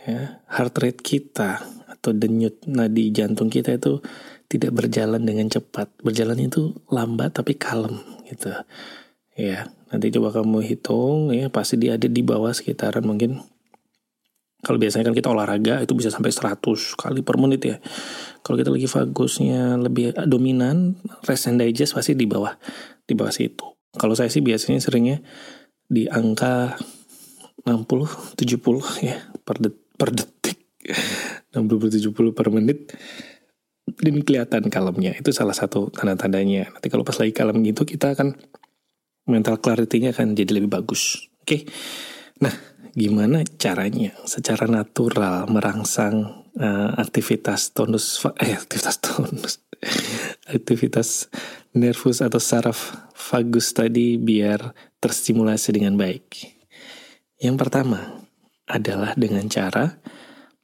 ya, 0.09 0.41
heart 0.49 0.81
rate 0.81 1.05
kita 1.05 1.61
atau 1.93 2.17
denyut 2.17 2.65
nadi 2.65 3.13
jantung 3.13 3.53
kita 3.53 3.77
itu 3.77 4.01
tidak 4.49 4.73
berjalan 4.73 5.21
dengan 5.29 5.53
cepat. 5.53 5.93
Berjalan 6.01 6.41
itu 6.41 6.73
lambat 6.89 7.37
tapi 7.37 7.53
kalem 7.53 8.01
gitu. 8.33 8.49
Ya, 9.37 9.69
nanti 9.93 10.09
coba 10.17 10.41
kamu 10.41 10.65
hitung 10.65 11.37
ya 11.37 11.53
pasti 11.53 11.77
dia 11.77 12.01
ada 12.01 12.09
di 12.09 12.25
bawah 12.25 12.57
sekitaran 12.57 13.05
mungkin 13.05 13.45
kalau 14.67 14.83
biasanya 14.83 15.07
kan 15.07 15.15
kita 15.15 15.31
olahraga 15.31 15.79
itu 15.79 15.95
bisa 15.95 16.11
sampai 16.11 16.35
100 16.35 16.59
kali 16.99 17.23
per 17.23 17.39
menit 17.39 17.63
ya. 17.63 17.79
Kalau 18.43 18.59
kita 18.59 18.75
lagi 18.75 18.91
vagusnya 18.91 19.79
lebih 19.79 20.19
dominan, 20.27 20.99
rest 21.23 21.47
and 21.47 21.63
digest 21.63 21.95
pasti 21.95 22.19
di 22.19 22.27
bawah 22.27 22.51
di 23.07 23.15
bawah 23.15 23.31
situ. 23.31 23.63
Kalau 23.95 24.19
saya 24.19 24.27
sih 24.27 24.43
biasanya 24.43 24.83
seringnya 24.83 25.23
di 25.87 26.11
angka 26.11 26.75
60 27.63 28.35
70 28.35 29.07
ya 29.07 29.23
per 29.47 29.63
det, 29.63 29.75
per 29.95 30.11
detik. 30.11 30.59
60 31.55 32.03
70 32.03 32.35
per 32.35 32.47
menit 32.51 32.91
dan 33.87 34.17
kelihatan 34.27 34.67
kalemnya. 34.67 35.15
Itu 35.15 35.31
salah 35.31 35.55
satu 35.55 35.95
tanda-tandanya. 35.95 36.75
Nanti 36.75 36.91
kalau 36.91 37.07
pas 37.07 37.15
lagi 37.23 37.31
kalem 37.31 37.63
gitu 37.63 37.87
kita 37.87 38.19
akan 38.19 38.35
mental 39.31 39.63
clarity-nya 39.63 40.11
akan 40.11 40.35
jadi 40.35 40.59
lebih 40.59 40.75
bagus. 40.75 41.31
Oke. 41.39 41.47
Okay? 41.47 41.61
Nah, 42.43 42.53
gimana 42.97 43.45
caranya 43.61 44.17
secara 44.25 44.65
natural 44.65 45.45
merangsang 45.53 46.49
uh, 46.57 46.97
aktivitas 46.97 47.77
tonus 47.77 48.25
eh 48.41 48.57
aktivitas 48.57 48.97
tonus 49.05 49.61
aktivitas 50.57 51.29
nervus 51.77 52.25
atau 52.25 52.41
saraf 52.41 52.97
vagus 53.13 53.77
tadi 53.77 54.17
biar 54.17 54.73
terstimulasi 54.97 55.77
dengan 55.77 56.01
baik. 56.01 56.57
Yang 57.37 57.57
pertama 57.61 58.25
adalah 58.65 59.13
dengan 59.13 59.45
cara 59.53 60.01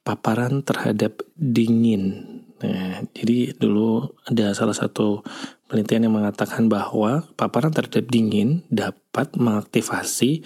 paparan 0.01 0.65
terhadap 0.65 1.21
dingin. 1.37 2.25
Nah, 2.63 3.03
jadi 3.13 3.53
dulu 3.55 4.17
ada 4.25 4.55
salah 4.55 4.75
satu 4.75 5.21
penelitian 5.67 6.09
yang 6.09 6.15
mengatakan 6.15 6.67
bahwa 6.67 7.27
paparan 7.37 7.71
terhadap 7.71 8.07
dingin 8.09 8.63
dapat 8.71 9.35
mengaktifasi, 9.35 10.43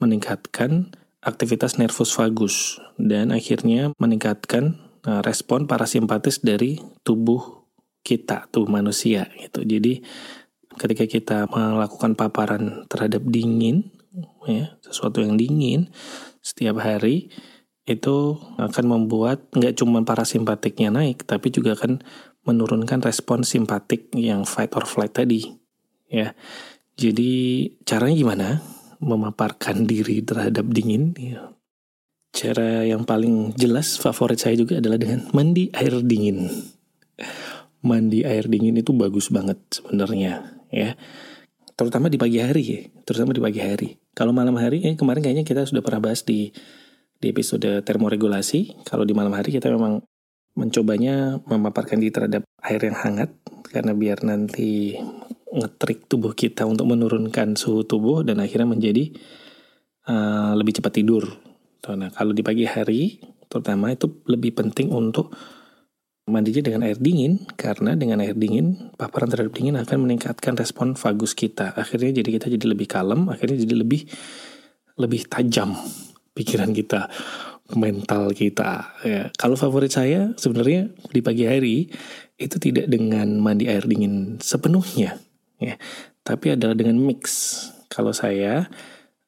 meningkatkan 0.00 0.92
aktivitas 1.20 1.76
nervus 1.76 2.16
vagus 2.16 2.80
dan 2.96 3.32
akhirnya 3.32 3.92
meningkatkan 4.00 4.80
uh, 5.04 5.20
respon 5.20 5.68
parasimpatis 5.68 6.40
dari 6.40 6.80
tubuh 7.04 7.68
kita, 8.00 8.48
tubuh 8.48 8.72
manusia 8.72 9.28
gitu. 9.36 9.60
Jadi 9.60 10.00
ketika 10.80 11.04
kita 11.04 11.38
melakukan 11.52 12.16
paparan 12.16 12.88
terhadap 12.88 13.20
dingin 13.28 13.92
ya, 14.48 14.80
sesuatu 14.80 15.20
yang 15.20 15.36
dingin 15.36 15.92
setiap 16.40 16.80
hari 16.80 17.28
itu 17.84 18.38
akan 18.56 18.84
membuat 18.86 19.50
nggak 19.52 19.76
cuma 19.76 20.00
parasimpatiknya 20.06 20.94
naik 20.94 21.26
tapi 21.26 21.52
juga 21.52 21.76
akan 21.76 22.00
menurunkan 22.48 23.04
respon 23.04 23.44
simpatik 23.44 24.08
yang 24.16 24.48
fight 24.48 24.72
or 24.72 24.88
flight 24.88 25.12
tadi 25.12 25.44
ya. 26.08 26.32
Jadi 26.96 27.64
caranya 27.88 28.16
gimana? 28.16 28.48
Memaparkan 29.00 29.88
diri 29.88 30.20
terhadap 30.20 30.68
dingin. 30.70 31.16
Ya. 31.16 31.56
Cara 32.30 32.86
yang 32.86 33.02
paling 33.02 33.56
jelas 33.58 33.98
favorit 33.98 34.38
saya 34.38 34.54
juga 34.54 34.78
adalah 34.78 35.00
dengan 35.00 35.26
mandi 35.34 35.72
air 35.74 35.98
dingin. 36.04 36.46
Mandi 37.80 38.22
air 38.22 38.46
dingin 38.46 38.76
itu 38.76 38.92
bagus 38.92 39.32
banget 39.32 39.58
sebenarnya 39.72 40.62
ya. 40.70 40.94
Terutama 41.74 42.12
di 42.12 42.20
pagi 42.20 42.38
hari 42.44 42.62
ya, 42.62 42.80
terutama 43.08 43.32
di 43.32 43.40
pagi 43.40 43.60
hari. 43.64 43.88
Kalau 44.12 44.36
malam 44.36 44.52
hari 44.60 44.84
ya 44.84 44.92
kemarin 44.94 45.24
kayaknya 45.24 45.48
kita 45.48 45.64
sudah 45.64 45.80
pernah 45.80 46.12
bahas 46.12 46.22
di 46.22 46.52
di 47.20 47.26
episode 47.32 47.82
termoregulasi. 47.82 48.84
Kalau 48.84 49.08
di 49.08 49.16
malam 49.16 49.32
hari 49.32 49.50
kita 49.50 49.72
memang 49.72 50.04
mencobanya 50.54 51.40
memaparkan 51.48 51.98
diri 51.98 52.12
terhadap 52.12 52.42
air 52.60 52.80
yang 52.84 52.98
hangat 53.00 53.32
karena 53.70 53.96
biar 53.96 54.22
nanti 54.26 54.98
ngetrik 55.50 56.06
tubuh 56.06 56.32
kita 56.32 56.62
untuk 56.62 56.86
menurunkan 56.86 57.58
suhu 57.58 57.82
tubuh 57.82 58.22
dan 58.22 58.38
akhirnya 58.38 58.70
menjadi 58.70 59.10
uh, 60.06 60.54
lebih 60.54 60.78
cepat 60.78 60.92
tidur. 61.02 61.26
Nah, 61.90 62.12
kalau 62.12 62.30
di 62.30 62.44
pagi 62.44 62.68
hari, 62.68 63.18
terutama 63.50 63.90
itu 63.90 64.22
lebih 64.30 64.54
penting 64.54 64.94
untuk 64.94 65.34
mandinya 66.30 66.62
dengan 66.62 66.86
air 66.86 67.00
dingin 67.00 67.42
karena 67.58 67.98
dengan 67.98 68.22
air 68.22 68.38
dingin 68.38 68.94
paparan 68.94 69.26
terhadap 69.26 69.50
dingin 69.50 69.74
akan 69.74 70.06
meningkatkan 70.06 70.54
respon 70.54 70.94
vagus 70.94 71.34
kita. 71.34 71.74
Akhirnya 71.74 72.22
jadi 72.22 72.30
kita 72.38 72.46
jadi 72.46 72.66
lebih 72.70 72.86
kalem, 72.86 73.26
akhirnya 73.26 73.58
jadi 73.58 73.74
lebih 73.74 74.06
lebih 75.00 75.26
tajam 75.26 75.74
pikiran 76.36 76.70
kita, 76.70 77.10
mental 77.74 78.30
kita. 78.36 78.94
Ya, 79.02 79.22
kalau 79.34 79.58
favorit 79.58 79.90
saya 79.90 80.30
sebenarnya 80.38 80.94
di 81.10 81.20
pagi 81.24 81.48
hari 81.48 81.90
itu 82.38 82.56
tidak 82.62 82.86
dengan 82.86 83.40
mandi 83.42 83.66
air 83.66 83.82
dingin 83.88 84.38
sepenuhnya 84.38 85.29
ya 85.60 85.76
tapi 86.24 86.54
adalah 86.54 86.76
dengan 86.76 86.96
mix. 87.00 87.24
Kalau 87.90 88.14
saya 88.14 88.70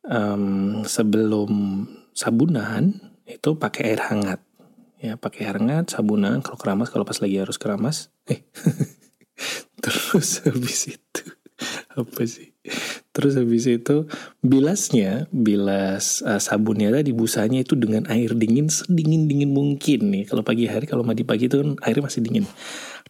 um, 0.06 0.86
sebelum 0.86 1.50
sabunan 2.14 2.94
itu 3.26 3.58
pakai 3.58 3.94
air 3.94 4.02
hangat. 4.06 4.40
Ya 5.02 5.18
pakai 5.18 5.50
air 5.50 5.58
hangat 5.58 5.90
sabunan 5.90 6.38
kalau 6.46 6.58
keramas 6.58 6.94
kalau 6.94 7.02
pas 7.02 7.18
lagi 7.18 7.42
harus 7.42 7.58
keramas 7.58 8.14
eh 8.30 8.46
terus 9.82 10.46
habis 10.46 10.94
itu 10.94 11.24
apa 11.98 12.22
sih? 12.22 12.54
Terus 13.12 13.36
habis 13.36 13.66
itu 13.68 14.06
bilasnya 14.40 15.26
bilas 15.34 16.22
uh, 16.22 16.38
sabunnya 16.38 16.94
tadi 16.94 17.10
busanya 17.12 17.60
itu 17.60 17.74
dengan 17.74 18.06
air 18.08 18.32
dingin 18.32 18.70
sedingin 18.70 19.26
dingin 19.26 19.50
mungkin 19.50 20.08
nih. 20.14 20.24
Kalau 20.30 20.46
pagi 20.46 20.70
hari 20.70 20.86
kalau 20.86 21.02
mandi 21.02 21.26
pagi 21.26 21.50
itu 21.50 21.58
kan 21.60 21.76
airnya 21.82 22.06
masih 22.06 22.22
dingin 22.22 22.46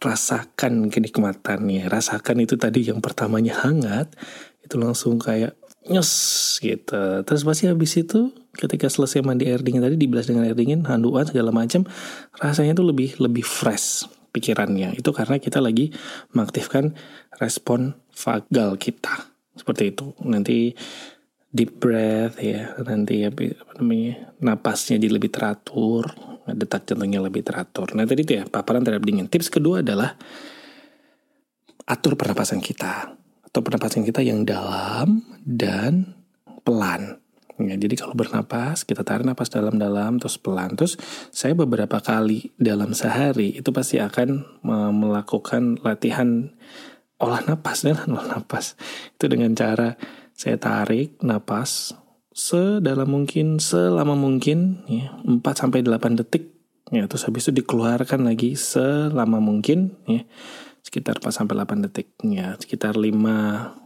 rasakan 0.03 0.91
kenikmatannya. 0.91 1.87
Rasakan 1.87 2.43
itu 2.43 2.59
tadi 2.59 2.91
yang 2.91 2.99
pertamanya 2.99 3.63
hangat 3.63 4.11
itu 4.63 4.75
langsung 4.75 5.17
kayak 5.17 5.55
nyes 5.87 6.11
gitu. 6.59 7.23
Terus 7.23 7.41
pasti 7.43 7.67
habis 7.67 7.95
itu 7.99 8.31
ketika 8.55 8.87
selesai 8.87 9.23
mandi 9.23 9.47
air 9.47 9.63
dingin 9.63 9.83
tadi 9.83 9.95
dibilas 9.95 10.27
dengan 10.27 10.47
air 10.47 10.55
dingin 10.55 10.83
handuan 10.87 11.27
segala 11.27 11.49
macam 11.51 11.83
rasanya 12.39 12.77
itu 12.77 12.83
lebih 12.83 13.09
lebih 13.19 13.43
fresh 13.43 14.07
pikirannya. 14.35 14.95
Itu 14.95 15.15
karena 15.15 15.39
kita 15.39 15.63
lagi 15.63 15.91
mengaktifkan 16.35 16.95
respon 17.39 17.95
vagal 18.11 18.79
kita. 18.79 19.31
Seperti 19.55 19.93
itu. 19.95 20.15
Nanti 20.23 20.75
deep 21.53 21.77
breath 21.77 22.41
ya 22.41 22.73
nanti 22.81 23.29
apa 23.29 23.53
namanya 23.77 24.33
napasnya 24.41 24.97
jadi 24.97 25.21
lebih 25.21 25.29
teratur 25.29 26.09
detak 26.51 26.83
jantungnya 26.83 27.23
lebih 27.23 27.45
teratur. 27.45 27.95
Nah 27.95 28.03
tadi 28.03 28.27
itu 28.27 28.39
ya 28.39 28.43
paparan 28.43 28.83
terhadap 28.83 29.07
dingin. 29.07 29.31
Tips 29.31 29.47
kedua 29.47 29.79
adalah 29.79 30.19
atur 31.87 32.19
pernapasan 32.19 32.59
kita. 32.59 33.15
Atau 33.47 33.61
pernapasan 33.61 34.03
kita 34.03 34.19
yang 34.25 34.43
dalam 34.43 35.21
dan 35.45 36.17
pelan. 36.65 37.21
Ya, 37.61 37.77
jadi 37.77 37.93
kalau 37.93 38.17
bernapas, 38.17 38.81
kita 38.81 39.05
tarik 39.05 39.29
napas 39.29 39.53
dalam-dalam 39.53 40.17
terus 40.17 40.41
pelan. 40.41 40.73
Terus 40.73 40.97
saya 41.29 41.53
beberapa 41.53 42.01
kali 42.01 42.49
dalam 42.57 42.97
sehari 42.97 43.53
itu 43.53 43.69
pasti 43.69 44.01
akan 44.01 44.59
melakukan 44.97 45.77
latihan 45.85 46.49
olah 47.21 47.45
napas 47.45 47.85
dan 47.85 48.01
olah 48.09 48.25
napas. 48.25 48.73
Itu 49.13 49.29
dengan 49.29 49.53
cara 49.53 49.93
saya 50.33 50.57
tarik 50.57 51.21
napas 51.21 51.93
sedalam 52.33 53.07
mungkin 53.07 53.61
selama 53.61 54.17
mungkin 54.17 54.81
ya 54.89 55.13
4 55.21 55.39
sampai 55.53 55.85
8 55.85 56.19
detik 56.19 56.49
ya 56.89 57.05
terus 57.05 57.29
habis 57.29 57.47
itu 57.47 57.63
dikeluarkan 57.63 58.25
lagi 58.25 58.57
selama 58.57 59.37
mungkin 59.37 59.93
ya 60.09 60.25
sekitar 60.83 61.23
4 61.23 61.31
sampai 61.31 61.55
8 61.57 61.85
detik 61.89 62.09
ya 62.27 62.57
sekitar 62.59 62.99
5 62.99 63.13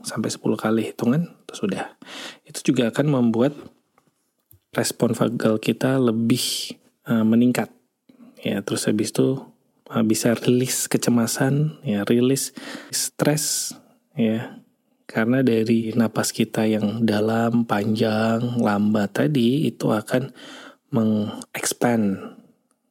sampai 0.03 0.29
10 0.33 0.43
kali 0.57 0.81
hitungan 0.91 1.29
terus 1.47 1.59
sudah. 1.63 1.95
Itu 2.43 2.73
juga 2.73 2.89
akan 2.91 3.07
membuat 3.07 3.55
respon 4.75 5.15
vagal 5.15 5.61
kita 5.63 5.95
lebih 6.01 6.75
uh, 7.07 7.23
meningkat 7.23 7.71
ya 8.41 8.59
terus 8.65 8.89
habis 8.89 9.15
itu 9.15 9.39
uh, 9.93 10.03
bisa 10.03 10.35
rilis 10.35 10.91
kecemasan, 10.91 11.79
ya 11.85 12.03
rilis 12.03 12.51
stres, 12.91 13.77
ya 14.17 14.59
Karena 15.07 15.39
dari 15.39 15.95
napas 15.95 16.35
kita 16.35 16.67
yang 16.67 17.07
dalam, 17.07 17.63
panjang, 17.63 18.59
lambat 18.59 19.23
tadi 19.23 19.63
itu 19.71 19.87
akan 19.87 20.35
mengexpand 20.91 22.35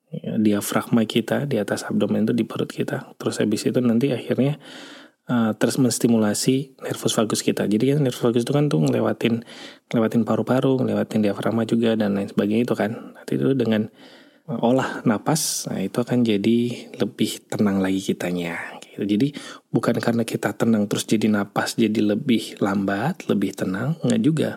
ya, 0.08 0.40
diafragma 0.40 1.04
kita 1.04 1.44
di 1.44 1.60
atas 1.60 1.84
abdomen 1.84 2.24
itu 2.24 2.32
di 2.32 2.48
perut 2.48 2.72
kita. 2.72 3.12
Terus 3.20 3.36
habis 3.44 3.68
itu 3.68 3.78
nanti 3.84 4.16
akhirnya 4.16 4.56
uh, 5.28 5.52
terus 5.60 5.76
menstimulasi 5.76 6.80
nervus 6.80 7.12
vagus 7.12 7.44
kita. 7.44 7.68
Jadi 7.68 7.92
kan 7.92 8.00
nervus 8.00 8.24
vagus 8.24 8.48
itu 8.48 8.52
kan 8.56 8.72
tuh 8.72 8.80
ngelewatin 8.80 9.44
ngelewatin 9.92 10.24
paru-paru, 10.24 10.80
ngelewatin 10.80 11.20
diafragma 11.20 11.68
juga 11.68 12.00
dan 12.00 12.16
lain 12.16 12.32
sebagainya 12.32 12.64
itu 12.64 12.72
kan. 12.72 13.12
Nanti 13.12 13.36
itu 13.36 13.52
dengan 13.52 13.92
olah 14.46 15.02
napas, 15.02 15.66
nah 15.66 15.82
itu 15.82 15.98
akan 15.98 16.22
jadi 16.22 16.58
lebih 17.02 17.50
tenang 17.50 17.82
lagi 17.82 17.98
kitanya 17.98 18.75
gitu. 18.96 19.04
Jadi 19.04 19.36
bukan 19.68 20.00
karena 20.00 20.24
kita 20.24 20.56
tenang 20.56 20.88
terus 20.88 21.04
jadi 21.04 21.28
napas 21.28 21.76
jadi 21.76 22.16
lebih 22.16 22.56
lambat, 22.64 23.28
lebih 23.28 23.52
tenang, 23.52 24.00
nggak 24.00 24.22
juga. 24.24 24.50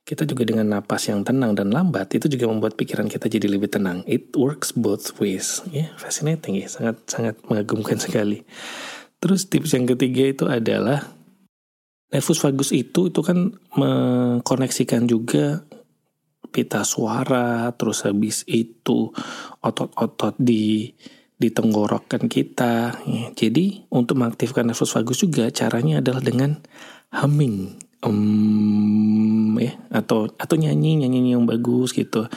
Kita 0.00 0.24
juga 0.24 0.42
dengan 0.48 0.80
napas 0.80 1.12
yang 1.12 1.22
tenang 1.22 1.54
dan 1.54 1.70
lambat 1.70 2.16
itu 2.16 2.26
juga 2.26 2.48
membuat 2.48 2.74
pikiran 2.74 3.06
kita 3.06 3.28
jadi 3.28 3.46
lebih 3.46 3.68
tenang. 3.68 4.02
It 4.08 4.32
works 4.34 4.72
both 4.72 5.20
ways. 5.20 5.62
Ya, 5.68 5.86
yeah, 5.86 5.88
fascinating 6.00 6.58
ya, 6.58 6.66
sangat 6.66 7.04
sangat 7.06 7.36
mengagumkan 7.46 8.00
sekali. 8.04 8.42
Terus 9.20 9.46
tips 9.46 9.76
yang 9.76 9.84
ketiga 9.84 10.24
itu 10.32 10.48
adalah 10.48 11.04
nervus 12.10 12.42
vagus 12.42 12.74
itu 12.74 13.12
itu 13.12 13.20
kan 13.22 13.54
mengkoneksikan 13.76 15.06
juga 15.06 15.62
pita 16.50 16.82
suara, 16.82 17.70
terus 17.78 18.02
habis 18.02 18.42
itu 18.50 19.14
otot-otot 19.62 20.34
di 20.36 20.90
di 21.40 21.48
tenggorokan 21.48 22.28
kita. 22.28 23.00
Ya. 23.08 23.24
Jadi 23.32 23.88
untuk 23.88 24.20
mengaktifkan 24.20 24.68
nervus 24.68 24.92
vagus 24.92 25.24
juga 25.24 25.48
caranya 25.48 26.04
adalah 26.04 26.20
dengan 26.20 26.60
humming, 27.08 27.80
um, 28.04 29.56
ya 29.56 29.72
atau 29.88 30.28
atau 30.36 30.54
nyanyi 30.60 31.00
nyanyi 31.00 31.32
yang 31.32 31.48
bagus 31.48 31.96
gitu, 31.96 32.28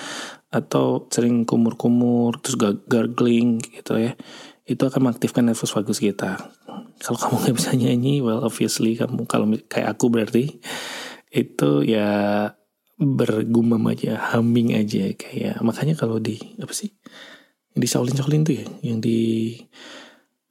atau 0.47 1.11
sering 1.11 1.43
kumur-kumur 1.43 2.39
terus 2.39 2.55
gargling 2.87 3.59
gitu 3.59 3.99
ya. 3.99 4.15
Itu 4.63 4.87
akan 4.87 5.11
mengaktifkan 5.11 5.51
nervus 5.51 5.75
vagus 5.75 5.99
kita. 5.99 6.39
Kalau 7.03 7.19
kamu 7.19 7.35
nggak 7.43 7.55
bisa 7.59 7.71
nyanyi, 7.75 8.23
well 8.23 8.39
obviously 8.39 8.95
kamu 8.95 9.27
kalau 9.27 9.51
kayak 9.67 9.99
aku 9.99 10.07
berarti 10.07 10.63
itu 11.27 11.83
ya 11.83 12.47
bergumam 12.95 13.83
aja, 13.91 14.15
humming 14.31 14.79
aja 14.79 15.11
kayak 15.11 15.59
makanya 15.59 15.99
kalau 15.99 16.23
di 16.23 16.39
apa 16.61 16.71
sih 16.71 16.95
di 17.73 17.87
Shaolin 17.89 18.15
Shaolin 18.15 18.45
tuh 18.45 18.53
ya 18.53 18.65
yang 18.85 19.01
di 19.01 19.57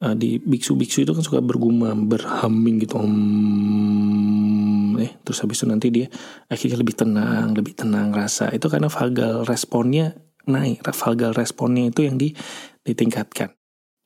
uh, 0.03 0.15
di 0.15 0.39
biksu-biksu 0.43 1.07
itu 1.07 1.15
kan 1.15 1.23
suka 1.23 1.39
bergumam 1.39 2.11
berhumming 2.11 2.83
gitu 2.83 2.99
hmm, 2.99 4.99
eh 4.99 5.11
terus 5.23 5.39
habis 5.39 5.63
itu 5.63 5.67
nanti 5.71 5.87
dia 5.89 6.07
akhirnya 6.51 6.77
lebih 6.83 6.95
tenang 6.99 7.55
lebih 7.55 7.79
tenang 7.79 8.11
rasa. 8.11 8.51
Itu 8.51 8.67
karena 8.67 8.91
vagal 8.91 9.47
responnya 9.47 10.19
naik 10.43 10.83
vagal 10.83 11.31
responnya 11.39 11.87
itu 11.87 12.03
yang 12.03 12.19
di 12.19 12.35
ditingkatkan. 12.83 13.55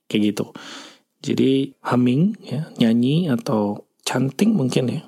Kayak 0.08 0.22
gitu. 0.34 0.46
Jadi 1.18 1.74
humming 1.82 2.38
ya 2.46 2.70
nyanyi 2.78 3.34
atau 3.34 3.90
chanting 4.06 4.54
mungkin 4.54 4.94
ya 4.94 5.02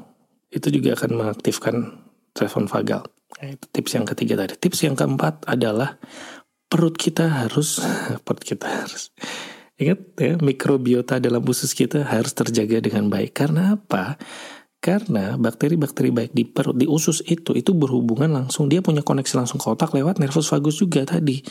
itu 0.50 0.74
juga 0.74 0.98
akan 0.98 1.14
mengaktifkan 1.14 1.76
respon 2.34 2.66
vagal. 2.66 3.06
Nah, 3.40 3.54
itu 3.54 3.66
tips 3.70 3.94
yang 3.94 4.10
ketiga 4.10 4.34
tadi. 4.42 4.58
Tips 4.58 4.82
yang 4.82 4.98
keempat 4.98 5.46
adalah 5.46 6.02
perut 6.70 6.96
kita 6.96 7.26
harus 7.28 7.82
perut 8.26 8.46
kita 8.46 8.86
harus 8.86 9.10
ingat 9.80 10.00
ya 10.20 10.36
mikrobiota 10.38 11.18
dalam 11.24 11.42
usus 11.48 11.72
kita 11.72 12.04
harus 12.04 12.36
terjaga 12.36 12.84
dengan 12.84 13.08
baik. 13.08 13.32
Karena 13.32 13.80
apa? 13.80 14.20
Karena 14.80 15.36
bakteri-bakteri 15.36 16.12
baik 16.12 16.32
di 16.36 16.44
perut 16.48 16.76
di 16.76 16.88
usus 16.88 17.24
itu 17.28 17.56
itu 17.56 17.72
berhubungan 17.76 18.32
langsung 18.32 18.68
dia 18.72 18.80
punya 18.80 19.04
koneksi 19.04 19.44
langsung 19.44 19.60
ke 19.60 19.68
otak 19.68 19.92
lewat 19.96 20.20
nervus 20.20 20.52
vagus 20.52 20.80
juga 20.80 21.04
tadi. 21.08 21.44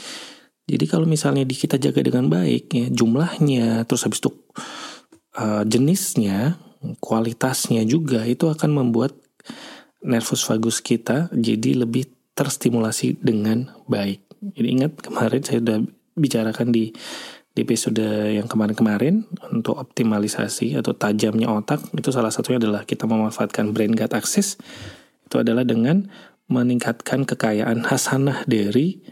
Jadi 0.68 0.84
kalau 0.84 1.08
misalnya 1.08 1.48
di 1.48 1.56
kita 1.56 1.80
jaga 1.80 2.04
dengan 2.04 2.28
baik 2.28 2.68
ya 2.72 2.86
jumlahnya 2.92 3.88
terus 3.88 4.04
habis 4.04 4.20
itu 4.20 4.30
uh, 5.40 5.64
jenisnya 5.64 6.60
kualitasnya 7.00 7.88
juga 7.88 8.28
itu 8.28 8.52
akan 8.52 8.70
membuat 8.76 9.16
nervus 10.04 10.44
vagus 10.44 10.84
kita 10.84 11.32
jadi 11.32 11.88
lebih 11.88 12.12
terstimulasi 12.36 13.16
dengan 13.16 13.72
baik 13.88 14.27
jadi 14.42 14.68
ingat 14.70 14.92
kemarin 15.02 15.42
saya 15.42 15.58
sudah 15.62 15.78
bicarakan 16.18 16.74
di 16.74 16.90
di 17.58 17.66
episode 17.66 18.06
yang 18.38 18.46
kemarin-kemarin 18.46 19.26
untuk 19.50 19.82
optimalisasi 19.82 20.78
atau 20.78 20.94
tajamnya 20.94 21.50
otak. 21.50 21.82
Itu 21.90 22.14
salah 22.14 22.30
satunya 22.30 22.62
adalah 22.62 22.86
kita 22.86 23.10
memanfaatkan 23.10 23.74
brain 23.74 23.98
gut 23.98 24.14
axis. 24.14 24.54
Itu 25.26 25.42
adalah 25.42 25.66
dengan 25.66 26.06
meningkatkan 26.46 27.26
kekayaan 27.26 27.82
hasanah 27.82 28.46
dari 28.46 29.02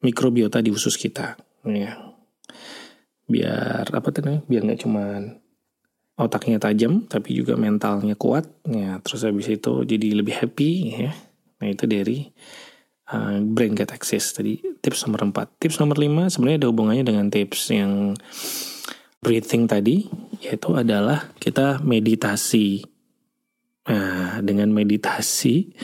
mikrobiota 0.00 0.64
di 0.64 0.72
usus 0.72 0.96
kita. 0.96 1.36
Ya. 1.68 2.00
Biar 3.28 3.92
apa 3.92 4.08
tuh 4.08 4.40
biar 4.48 4.64
nggak 4.64 4.80
cuman 4.80 5.36
otaknya 6.16 6.56
tajam 6.56 7.04
tapi 7.04 7.36
juga 7.36 7.60
mentalnya 7.60 8.16
kuat. 8.16 8.48
Ya 8.64 9.04
terus 9.04 9.20
habis 9.20 9.52
itu 9.52 9.84
jadi 9.84 10.16
lebih 10.16 10.32
happy 10.32 10.70
ya. 10.96 11.12
Nah 11.60 11.68
itu 11.68 11.84
dari 11.84 12.32
uh, 13.12 13.38
brain 13.42 13.74
get 13.74 13.90
access 13.94 14.32
tadi 14.34 14.62
tips 14.82 15.06
nomor 15.06 15.30
4 15.30 15.60
tips 15.62 15.78
nomor 15.82 15.98
5 15.98 16.32
sebenarnya 16.34 16.66
ada 16.66 16.70
hubungannya 16.70 17.04
dengan 17.06 17.26
tips 17.30 17.70
yang 17.74 18.14
breathing 19.26 19.66
tadi 19.66 20.06
yaitu 20.38 20.70
adalah 20.76 21.34
kita 21.42 21.82
meditasi. 21.82 22.84
Nah 23.86 24.38
dengan 24.42 24.70
meditasi 24.70 25.74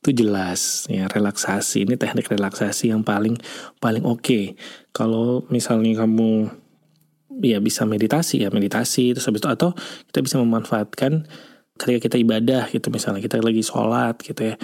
itu 0.00 0.10
jelas 0.14 0.86
ya 0.86 1.10
relaksasi. 1.10 1.84
Ini 1.84 2.00
teknik 2.00 2.30
relaksasi 2.30 2.94
yang 2.94 3.02
paling 3.02 3.36
paling 3.82 4.04
oke. 4.06 4.22
Okay. 4.22 4.44
kalau 4.96 5.44
misalnya 5.52 6.06
kamu 6.06 6.48
ya 7.44 7.60
bisa 7.60 7.84
meditasi 7.84 8.40
ya 8.40 8.48
meditasi 8.48 9.12
terus 9.12 9.28
habis 9.28 9.44
itu 9.44 9.50
atau 9.52 9.76
kita 10.08 10.24
bisa 10.24 10.40
memanfaatkan 10.40 11.28
ketika 11.76 12.08
kita 12.08 12.16
ibadah 12.18 12.68
gitu 12.72 12.88
misalnya 12.88 13.20
kita 13.20 13.38
lagi 13.40 13.60
sholat 13.60 14.16
gitu 14.24 14.52
ya 14.52 14.56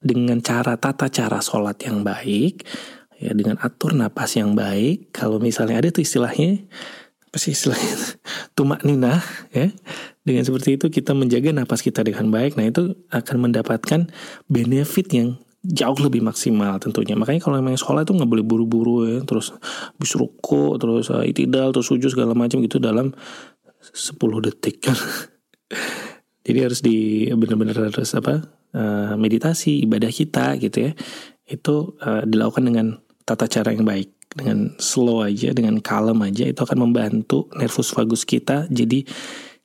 dengan 0.00 0.40
cara 0.40 0.80
tata 0.80 1.12
cara 1.12 1.44
sholat 1.44 1.76
yang 1.84 2.00
baik, 2.00 2.64
ya 3.20 3.36
dengan 3.36 3.60
atur 3.60 3.92
napas 3.92 4.34
yang 4.40 4.56
baik. 4.56 5.12
Kalau 5.12 5.36
misalnya 5.36 5.76
ada 5.76 5.92
tuh 5.92 6.00
istilahnya, 6.00 6.64
apa 7.28 7.36
sih 7.36 7.52
istilahnya? 7.52 8.16
Tumak 8.56 8.82
nina, 8.82 9.20
ya. 9.52 9.68
Dengan 10.24 10.44
seperti 10.48 10.80
itu 10.80 10.88
kita 10.88 11.12
menjaga 11.12 11.52
napas 11.52 11.84
kita 11.84 12.00
dengan 12.00 12.32
baik. 12.32 12.56
Nah 12.56 12.72
itu 12.72 12.96
akan 13.12 13.36
mendapatkan 13.48 14.08
benefit 14.48 15.06
yang 15.12 15.36
jauh 15.60 16.00
lebih 16.00 16.24
maksimal 16.24 16.80
tentunya. 16.80 17.12
Makanya 17.12 17.44
kalau 17.44 17.60
memang 17.60 17.76
sholat 17.76 18.08
itu 18.08 18.16
nggak 18.16 18.30
boleh 18.32 18.44
buru-buru 18.44 18.96
ya, 19.04 19.20
terus 19.28 19.52
habis 19.92 20.16
ruko, 20.16 20.80
terus 20.80 21.12
uh, 21.12 21.20
itidal, 21.20 21.76
terus 21.76 21.92
sujud 21.92 22.08
segala 22.08 22.32
macam 22.32 22.64
gitu 22.64 22.80
dalam 22.80 23.12
10 23.92 24.16
detik 24.48 24.80
kan. 24.80 24.96
Jadi 26.50 26.58
harus 26.66 26.82
di 26.82 27.30
benar-benar 27.30 27.94
harus 27.94 28.10
apa 28.18 28.42
uh, 28.74 29.14
meditasi 29.14 29.86
ibadah 29.86 30.10
kita 30.10 30.58
gitu 30.58 30.90
ya. 30.90 30.92
Itu 31.46 31.94
uh, 32.02 32.26
dilakukan 32.26 32.66
dengan 32.66 32.98
tata 33.22 33.46
cara 33.46 33.70
yang 33.70 33.86
baik. 33.86 34.10
Dengan 34.30 34.74
slow 34.78 35.26
aja 35.26 35.54
dengan 35.54 35.78
kalem 35.78 36.18
aja 36.26 36.46
itu 36.46 36.58
akan 36.58 36.90
membantu 36.90 37.46
nervus 37.54 37.94
vagus 37.94 38.26
kita 38.26 38.66
jadi 38.66 39.06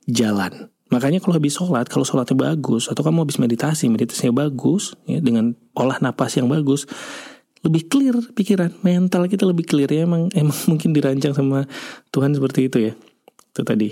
jalan. 0.06 0.70
Makanya 0.94 1.22
kalau 1.22 1.38
habis 1.38 1.58
sholat 1.58 1.90
kalau 1.90 2.06
sholatnya 2.06 2.38
bagus 2.38 2.90
atau 2.90 3.02
kamu 3.02 3.26
habis 3.26 3.42
meditasi 3.42 3.90
meditasinya 3.90 4.46
bagus 4.46 4.94
ya 5.10 5.18
dengan 5.22 5.58
olah 5.74 5.98
napas 6.02 6.38
yang 6.38 6.46
bagus 6.46 6.86
lebih 7.66 7.90
clear 7.90 8.14
pikiran 8.38 8.70
mental 8.86 9.26
kita 9.26 9.46
lebih 9.50 9.66
clear 9.66 9.90
ya. 9.90 10.06
Emang 10.06 10.30
emang 10.38 10.58
mungkin 10.70 10.94
dirancang 10.94 11.34
sama 11.34 11.66
Tuhan 12.14 12.38
seperti 12.38 12.70
itu 12.70 12.78
ya. 12.90 12.94
Itu 13.54 13.66
tadi 13.66 13.90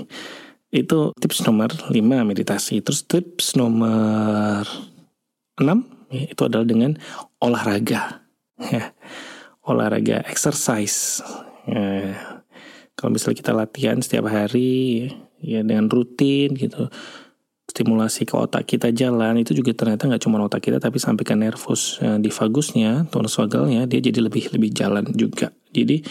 itu 0.73 1.13
tips 1.21 1.45
nomor 1.45 1.69
5 1.69 1.93
meditasi 2.01 2.81
terus 2.81 3.05
tips 3.05 3.53
nomor 3.53 4.65
6 5.61 5.69
ya, 6.09 6.23
itu 6.33 6.41
adalah 6.41 6.65
dengan 6.65 6.97
olahraga. 7.37 8.25
Ya. 8.57 8.97
Olahraga 9.69 10.25
exercise. 10.25 11.21
Ya. 11.69 12.17
Kalau 12.97 13.13
misalnya 13.13 13.37
kita 13.37 13.53
latihan 13.53 14.01
setiap 14.01 14.27
hari 14.33 15.13
ya 15.43 15.61
dengan 15.61 15.91
rutin 15.91 16.57
gitu 16.57 16.89
stimulasi 17.63 18.27
ke 18.27 18.35
otak 18.37 18.69
kita 18.69 18.93
jalan 18.93 19.39
itu 19.41 19.55
juga 19.57 19.73
ternyata 19.73 20.05
nggak 20.05 20.23
cuma 20.23 20.39
otak 20.45 20.61
kita 20.61 20.77
tapi 20.77 21.01
sampai 21.01 21.23
ke 21.25 21.33
nervus 21.33 21.97
ya, 21.99 22.21
di 22.21 22.29
vagusnya 22.29 23.09
tonus 23.09 23.39
vagalnya 23.39 23.89
dia 23.89 23.99
jadi 24.03 24.19
lebih 24.23 24.53
lebih 24.53 24.71
jalan 24.71 25.03
juga 25.15 25.49
jadi 25.73 26.05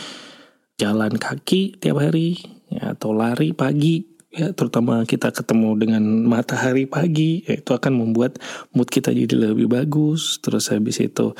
jalan 0.81 1.15
kaki 1.17 1.79
tiap 1.79 2.03
hari 2.03 2.41
ya, 2.73 2.97
atau 2.97 3.15
lari 3.15 3.55
pagi 3.55 4.12
ya 4.33 4.51
terutama 4.57 5.05
kita 5.05 5.29
ketemu 5.31 5.77
dengan 5.77 6.03
matahari 6.25 6.89
pagi 6.89 7.45
ya, 7.45 7.61
itu 7.61 7.77
akan 7.77 7.93
membuat 7.93 8.41
mood 8.73 8.89
kita 8.89 9.13
jadi 9.13 9.53
lebih 9.53 9.69
bagus. 9.69 10.41
Terus 10.41 10.73
habis 10.73 10.99
itu 10.99 11.37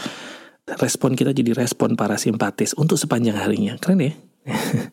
respon 0.69 1.17
kita 1.17 1.33
jadi 1.33 1.57
respon 1.57 1.97
parasimpatis 1.97 2.77
untuk 2.77 3.01
sepanjang 3.01 3.41
harinya. 3.41 3.75
Keren 3.81 4.05
ya? 4.05 4.13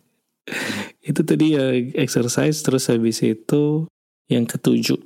Itu 1.10 1.26
tadi 1.26 1.58
ya 1.58 1.74
exercise. 1.98 2.62
Terus 2.62 2.90
habis 2.90 3.22
itu 3.26 3.90
yang 4.30 4.46
ketujuh. 4.46 5.02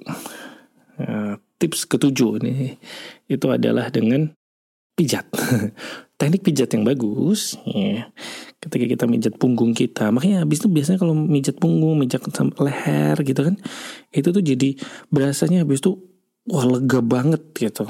Nah, 1.00 1.40
tips 1.58 1.88
ketujuh 1.88 2.44
nih 2.44 2.76
itu 3.32 3.48
adalah 3.48 3.88
dengan 3.88 4.36
pijat. 5.00 5.24
Teknik 6.24 6.40
pijat 6.40 6.72
yang 6.72 6.88
bagus, 6.88 7.60
ya. 7.68 8.08
Ketika 8.64 8.88
kita 8.88 9.04
mijat 9.12 9.36
punggung 9.36 9.76
kita, 9.76 10.08
makanya 10.08 10.48
habis 10.48 10.64
itu 10.64 10.72
biasanya 10.72 11.04
kalau 11.04 11.12
mijat 11.12 11.60
punggung, 11.60 12.00
mijat 12.00 12.24
leher 12.64 13.20
gitu 13.28 13.44
kan, 13.44 13.60
itu 14.16 14.32
tuh 14.32 14.40
jadi 14.40 14.80
berasanya 15.12 15.68
habis 15.68 15.84
itu 15.84 16.00
wah 16.48 16.64
lega 16.64 17.04
banget 17.04 17.44
gitu. 17.52 17.84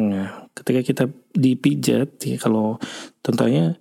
Nah, 0.00 0.48
ketika 0.56 0.80
kita 0.80 1.04
dipijat, 1.36 2.16
ya 2.24 2.40
kalau 2.40 2.80
tentunya 3.20 3.76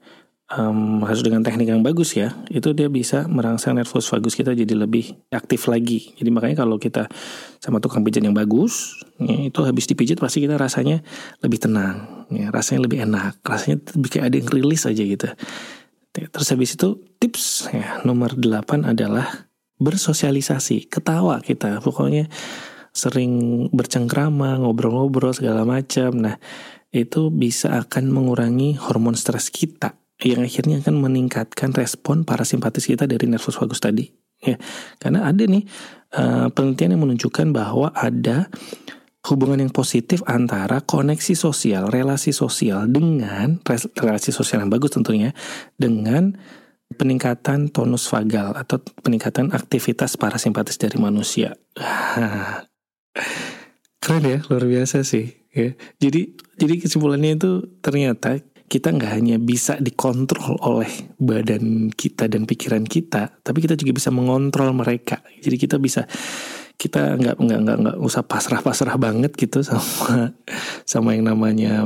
um, 0.57 1.01
harus 1.05 1.25
dengan 1.25 1.41
teknik 1.41 1.69
yang 1.69 1.81
bagus 1.81 2.13
ya, 2.13 2.33
itu 2.49 2.73
dia 2.73 2.87
bisa 2.89 3.25
merangsang 3.25 3.77
nervus 3.77 4.05
vagus 4.09 4.37
kita 4.37 4.53
jadi 4.53 4.73
lebih 4.77 5.13
aktif 5.33 5.65
lagi. 5.69 6.13
Jadi 6.17 6.29
makanya 6.29 6.65
kalau 6.65 6.77
kita 6.77 7.09
sama 7.57 7.81
tukang 7.81 8.05
pijat 8.05 8.21
yang 8.21 8.37
bagus, 8.37 9.01
ya, 9.17 9.49
itu 9.49 9.59
habis 9.65 9.89
dipijat 9.89 10.21
pasti 10.21 10.45
kita 10.45 10.57
rasanya 10.57 11.01
lebih 11.41 11.59
tenang, 11.61 12.27
ya, 12.29 12.53
rasanya 12.53 12.85
lebih 12.85 12.99
enak, 13.05 13.41
rasanya 13.41 13.81
lebih 13.97 14.09
kayak 14.09 14.25
ada 14.29 14.35
yang 14.37 14.49
rilis 14.49 14.83
aja 14.85 15.03
gitu. 15.03 15.27
Terus 16.13 16.47
habis 16.53 16.77
itu 16.77 17.01
tips 17.17 17.73
ya 17.73 18.05
nomor 18.05 18.37
8 18.37 18.85
adalah 18.85 19.49
bersosialisasi, 19.81 20.85
ketawa 20.87 21.41
kita, 21.41 21.81
pokoknya 21.81 22.29
sering 22.93 23.65
bercengkrama, 23.73 24.61
ngobrol-ngobrol 24.61 25.33
segala 25.33 25.65
macam. 25.65 26.13
Nah, 26.13 26.37
itu 26.93 27.33
bisa 27.33 27.81
akan 27.81 28.13
mengurangi 28.13 28.77
hormon 28.77 29.17
stres 29.17 29.49
kita 29.49 30.02
yang 30.21 30.45
akhirnya 30.45 30.83
akan 30.83 31.01
meningkatkan 31.01 31.73
respon 31.73 32.27
parasimpatis 32.27 32.85
kita 32.85 33.09
dari 33.09 33.25
nervus 33.25 33.57
vagus 33.57 33.81
tadi 33.81 34.05
ya 34.43 34.59
karena 35.01 35.25
ada 35.25 35.43
nih 35.47 35.63
uh, 36.13 36.47
penelitian 36.53 36.99
yang 36.99 37.03
menunjukkan 37.07 37.47
bahwa 37.55 37.89
ada 37.95 38.51
hubungan 39.23 39.63
yang 39.63 39.71
positif 39.71 40.19
antara 40.27 40.83
koneksi 40.83 41.31
sosial, 41.31 41.87
relasi 41.87 42.35
sosial 42.35 42.91
dengan 42.91 43.55
relasi 43.95 44.35
sosial 44.35 44.67
yang 44.67 44.71
bagus 44.71 44.99
tentunya 44.99 45.31
dengan 45.79 46.35
peningkatan 46.93 47.71
tonus 47.71 48.05
vagal 48.11 48.53
atau 48.53 48.83
peningkatan 49.01 49.55
aktivitas 49.55 50.19
parasimpatis 50.19 50.75
dari 50.75 50.99
manusia. 50.99 51.55
Keren 54.03 54.27
ya, 54.27 54.43
luar 54.51 54.67
biasa 54.67 55.07
sih. 55.07 55.31
Ya. 55.55 55.79
Jadi 56.03 56.35
jadi 56.59 56.73
kesimpulannya 56.83 57.39
itu 57.39 57.79
ternyata 57.79 58.43
kita 58.73 58.89
nggak 58.89 59.11
hanya 59.21 59.37
bisa 59.37 59.77
dikontrol 59.77 60.57
oleh 60.65 60.89
badan 61.21 61.93
kita 61.93 62.25
dan 62.25 62.49
pikiran 62.49 62.81
kita, 62.89 63.37
tapi 63.45 63.61
kita 63.61 63.77
juga 63.77 63.93
bisa 63.93 64.09
mengontrol 64.09 64.73
mereka. 64.73 65.21
Jadi 65.45 65.61
kita 65.61 65.77
bisa 65.77 66.09
kita 66.73 67.13
nggak 67.21 67.37
nggak 67.37 67.59
nggak 67.69 67.77
nggak 67.85 67.97
usah 68.01 68.25
pasrah-pasrah 68.25 68.97
banget 68.97 69.37
gitu 69.37 69.61
sama 69.69 70.33
sama 70.89 71.13
yang 71.13 71.29
namanya 71.29 71.85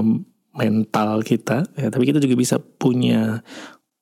mental 0.56 1.28
kita, 1.28 1.68
ya, 1.76 1.92
tapi 1.92 2.08
kita 2.08 2.24
juga 2.24 2.40
bisa 2.40 2.56
punya 2.56 3.44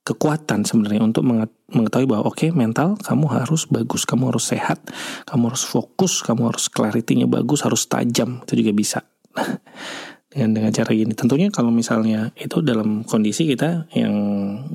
kekuatan 0.06 0.62
sebenarnya 0.62 1.02
untuk 1.02 1.26
mengetahui 1.26 2.06
bahwa 2.06 2.30
oke 2.30 2.38
okay, 2.38 2.50
mental 2.54 3.02
kamu 3.02 3.26
harus 3.34 3.66
bagus, 3.66 4.06
kamu 4.06 4.30
harus 4.30 4.54
sehat, 4.54 4.78
kamu 5.26 5.50
harus 5.50 5.66
fokus, 5.66 6.22
kamu 6.22 6.54
harus 6.54 6.70
clarity-nya 6.70 7.26
bagus, 7.26 7.66
harus 7.66 7.90
tajam, 7.90 8.46
itu 8.46 8.62
juga 8.62 8.72
bisa. 8.78 9.00
dengan 10.36 10.52
dengan 10.52 10.72
cara 10.76 10.92
gini. 10.92 11.16
Tentunya 11.16 11.48
kalau 11.48 11.72
misalnya 11.72 12.36
itu 12.36 12.60
dalam 12.60 13.08
kondisi 13.08 13.48
kita 13.48 13.88
yang 13.96 14.12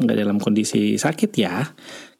nggak 0.01 0.16
dalam 0.16 0.40
kondisi 0.40 0.96
sakit 0.96 1.31
ya. 1.37 1.68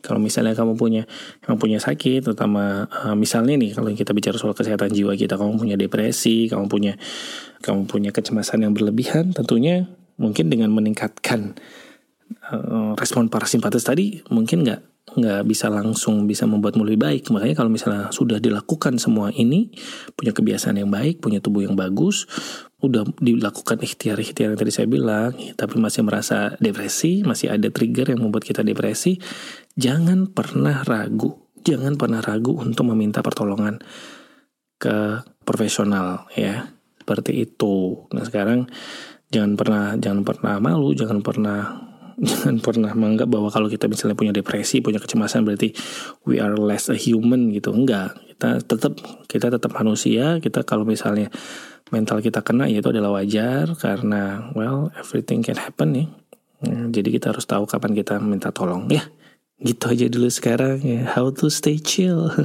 Kalau 0.05 0.21
misalnya 0.21 0.53
kamu 0.53 0.77
punya 0.77 1.09
kamu 1.45 1.57
punya 1.57 1.79
sakit 1.81 2.25
terutama 2.25 2.85
uh, 2.89 3.17
misalnya 3.17 3.57
nih 3.57 3.73
kalau 3.73 3.89
kita 3.97 4.13
bicara 4.13 4.37
soal 4.37 4.53
kesehatan 4.53 4.93
jiwa 4.93 5.17
kita 5.17 5.41
kamu 5.41 5.57
punya 5.57 5.77
depresi 5.77 6.49
kamu 6.49 6.69
punya 6.69 6.97
kamu 7.61 7.85
punya 7.85 8.09
kecemasan 8.09 8.65
yang 8.65 8.73
berlebihan 8.73 9.37
tentunya 9.37 9.93
mungkin 10.17 10.49
dengan 10.49 10.73
meningkatkan 10.73 11.53
uh, 12.49 12.97
respon 12.97 13.29
parasimpatis 13.29 13.85
tadi 13.85 14.25
mungkin 14.33 14.65
nggak 14.65 14.90
nggak 15.17 15.43
bisa 15.47 15.67
langsung 15.67 16.29
bisa 16.29 16.47
membuatmu 16.47 16.87
lebih 16.87 17.01
baik. 17.03 17.23
Makanya 17.35 17.55
kalau 17.59 17.71
misalnya 17.73 18.11
sudah 18.15 18.39
dilakukan 18.39 19.01
semua 19.01 19.35
ini, 19.35 19.71
punya 20.15 20.31
kebiasaan 20.31 20.79
yang 20.79 20.91
baik, 20.91 21.19
punya 21.19 21.43
tubuh 21.43 21.67
yang 21.67 21.75
bagus, 21.75 22.29
udah 22.81 23.05
dilakukan 23.19 23.83
ikhtiar-ikhtiar 23.83 24.55
yang 24.55 24.61
tadi 24.61 24.73
saya 24.73 24.89
bilang, 24.89 25.35
tapi 25.59 25.77
masih 25.77 26.07
merasa 26.07 26.55
depresi, 26.63 27.27
masih 27.27 27.51
ada 27.51 27.69
trigger 27.69 28.15
yang 28.15 28.23
membuat 28.23 28.47
kita 28.47 28.63
depresi, 28.63 29.19
jangan 29.75 30.31
pernah 30.31 30.87
ragu, 30.87 31.51
jangan 31.67 31.99
pernah 31.99 32.23
ragu 32.23 32.57
untuk 32.57 32.89
meminta 32.89 33.21
pertolongan 33.21 33.83
ke 34.81 35.27
profesional 35.45 36.31
ya, 36.33 36.73
seperti 37.03 37.45
itu. 37.45 38.07
Nah 38.17 38.25
sekarang 38.25 38.71
jangan 39.29 39.59
pernah 39.59 39.85
jangan 39.99 40.23
pernah 40.25 40.55
malu, 40.63 40.97
jangan 40.97 41.21
pernah 41.21 41.90
jangan 42.21 42.61
pernah 42.67 42.93
menganggap 42.93 43.29
bahwa 43.33 43.49
kalau 43.49 43.67
kita 43.73 43.89
misalnya 43.89 44.17
punya 44.17 44.33
depresi, 44.37 44.85
punya 44.85 45.01
kecemasan 45.01 45.43
berarti 45.43 45.73
we 46.29 46.37
are 46.37 46.55
less 46.55 46.93
a 46.93 46.97
human 46.97 47.49
gitu. 47.51 47.73
Enggak, 47.73 48.17
kita 48.37 48.61
tetap 48.61 48.93
kita 49.27 49.47
tetap 49.49 49.73
manusia. 49.73 50.37
Kita 50.39 50.63
kalau 50.63 50.85
misalnya 50.85 51.33
mental 51.91 52.23
kita 52.23 52.45
kena 52.45 52.71
ya 52.71 52.79
itu 52.85 52.93
adalah 52.93 53.19
wajar 53.19 53.75
karena 53.81 54.53
well 54.55 54.93
everything 55.01 55.41
can 55.41 55.57
happen 55.59 55.97
ya. 55.97 56.07
Nah, 56.61 56.93
jadi 56.93 57.09
kita 57.09 57.33
harus 57.33 57.49
tahu 57.49 57.65
kapan 57.65 57.97
kita 57.97 58.21
minta 58.21 58.53
tolong 58.53 58.87
ya. 58.93 59.01
Gitu 59.61 59.81
aja 59.89 60.07
dulu 60.09 60.29
sekarang 60.29 60.81
ya. 60.85 61.09
How 61.17 61.33
to 61.33 61.49
stay 61.49 61.81
chill. 61.81 62.29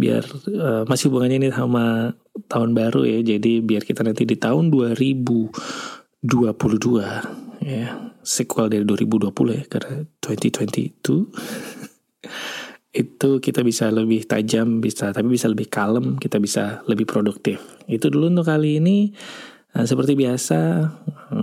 biar 0.00 0.24
uh, 0.56 0.88
masih 0.88 1.12
hubungannya 1.12 1.44
ini 1.44 1.48
sama 1.52 2.16
tahun 2.48 2.72
baru 2.76 3.04
ya. 3.04 3.20
Jadi 3.36 3.60
biar 3.64 3.84
kita 3.84 4.04
nanti 4.04 4.24
di 4.28 4.36
tahun 4.36 4.72
2022 4.72 5.50
ya 7.60 8.12
sequel 8.24 8.72
dari 8.72 8.84
2020 8.88 9.30
ya 9.52 9.64
karena 9.68 10.04
2022 10.24 11.28
itu 12.90 13.30
kita 13.38 13.60
bisa 13.62 13.86
lebih 13.86 14.26
tajam 14.26 14.82
bisa 14.82 15.14
tapi 15.14 15.30
bisa 15.30 15.46
lebih 15.46 15.70
kalem 15.70 16.18
kita 16.18 16.42
bisa 16.42 16.82
lebih 16.90 17.06
produktif. 17.06 17.62
Itu 17.86 18.10
dulu 18.10 18.34
untuk 18.34 18.50
kali 18.50 18.82
ini. 18.82 19.14
Nah, 19.70 19.86
seperti 19.86 20.18
biasa 20.18 20.90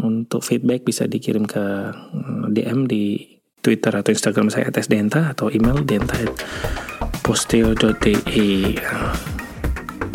untuk 0.03 0.43
feedback 0.43 0.83
bisa 0.83 1.07
dikirim 1.07 1.47
ke 1.47 1.63
eh, 1.95 2.45
DM 2.51 2.83
di 2.83 3.23
Twitter 3.63 3.95
atau 3.95 4.11
Instagram 4.11 4.51
saya 4.51 4.67
atas 4.67 4.91
denta 4.91 5.31
atau 5.31 5.47
email 5.47 5.79
denta 5.87 6.19
posteo.de 7.23 8.75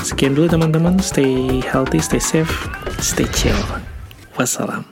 sekian 0.05 0.37
dulu 0.37 0.47
teman-teman. 0.53 1.01
Stay 1.01 1.65
healthy 1.65 2.05
stay 2.05 2.21
safe 2.21 2.53
stay 3.01 3.29
chill. 3.33 3.57
Wassalam 4.37 4.92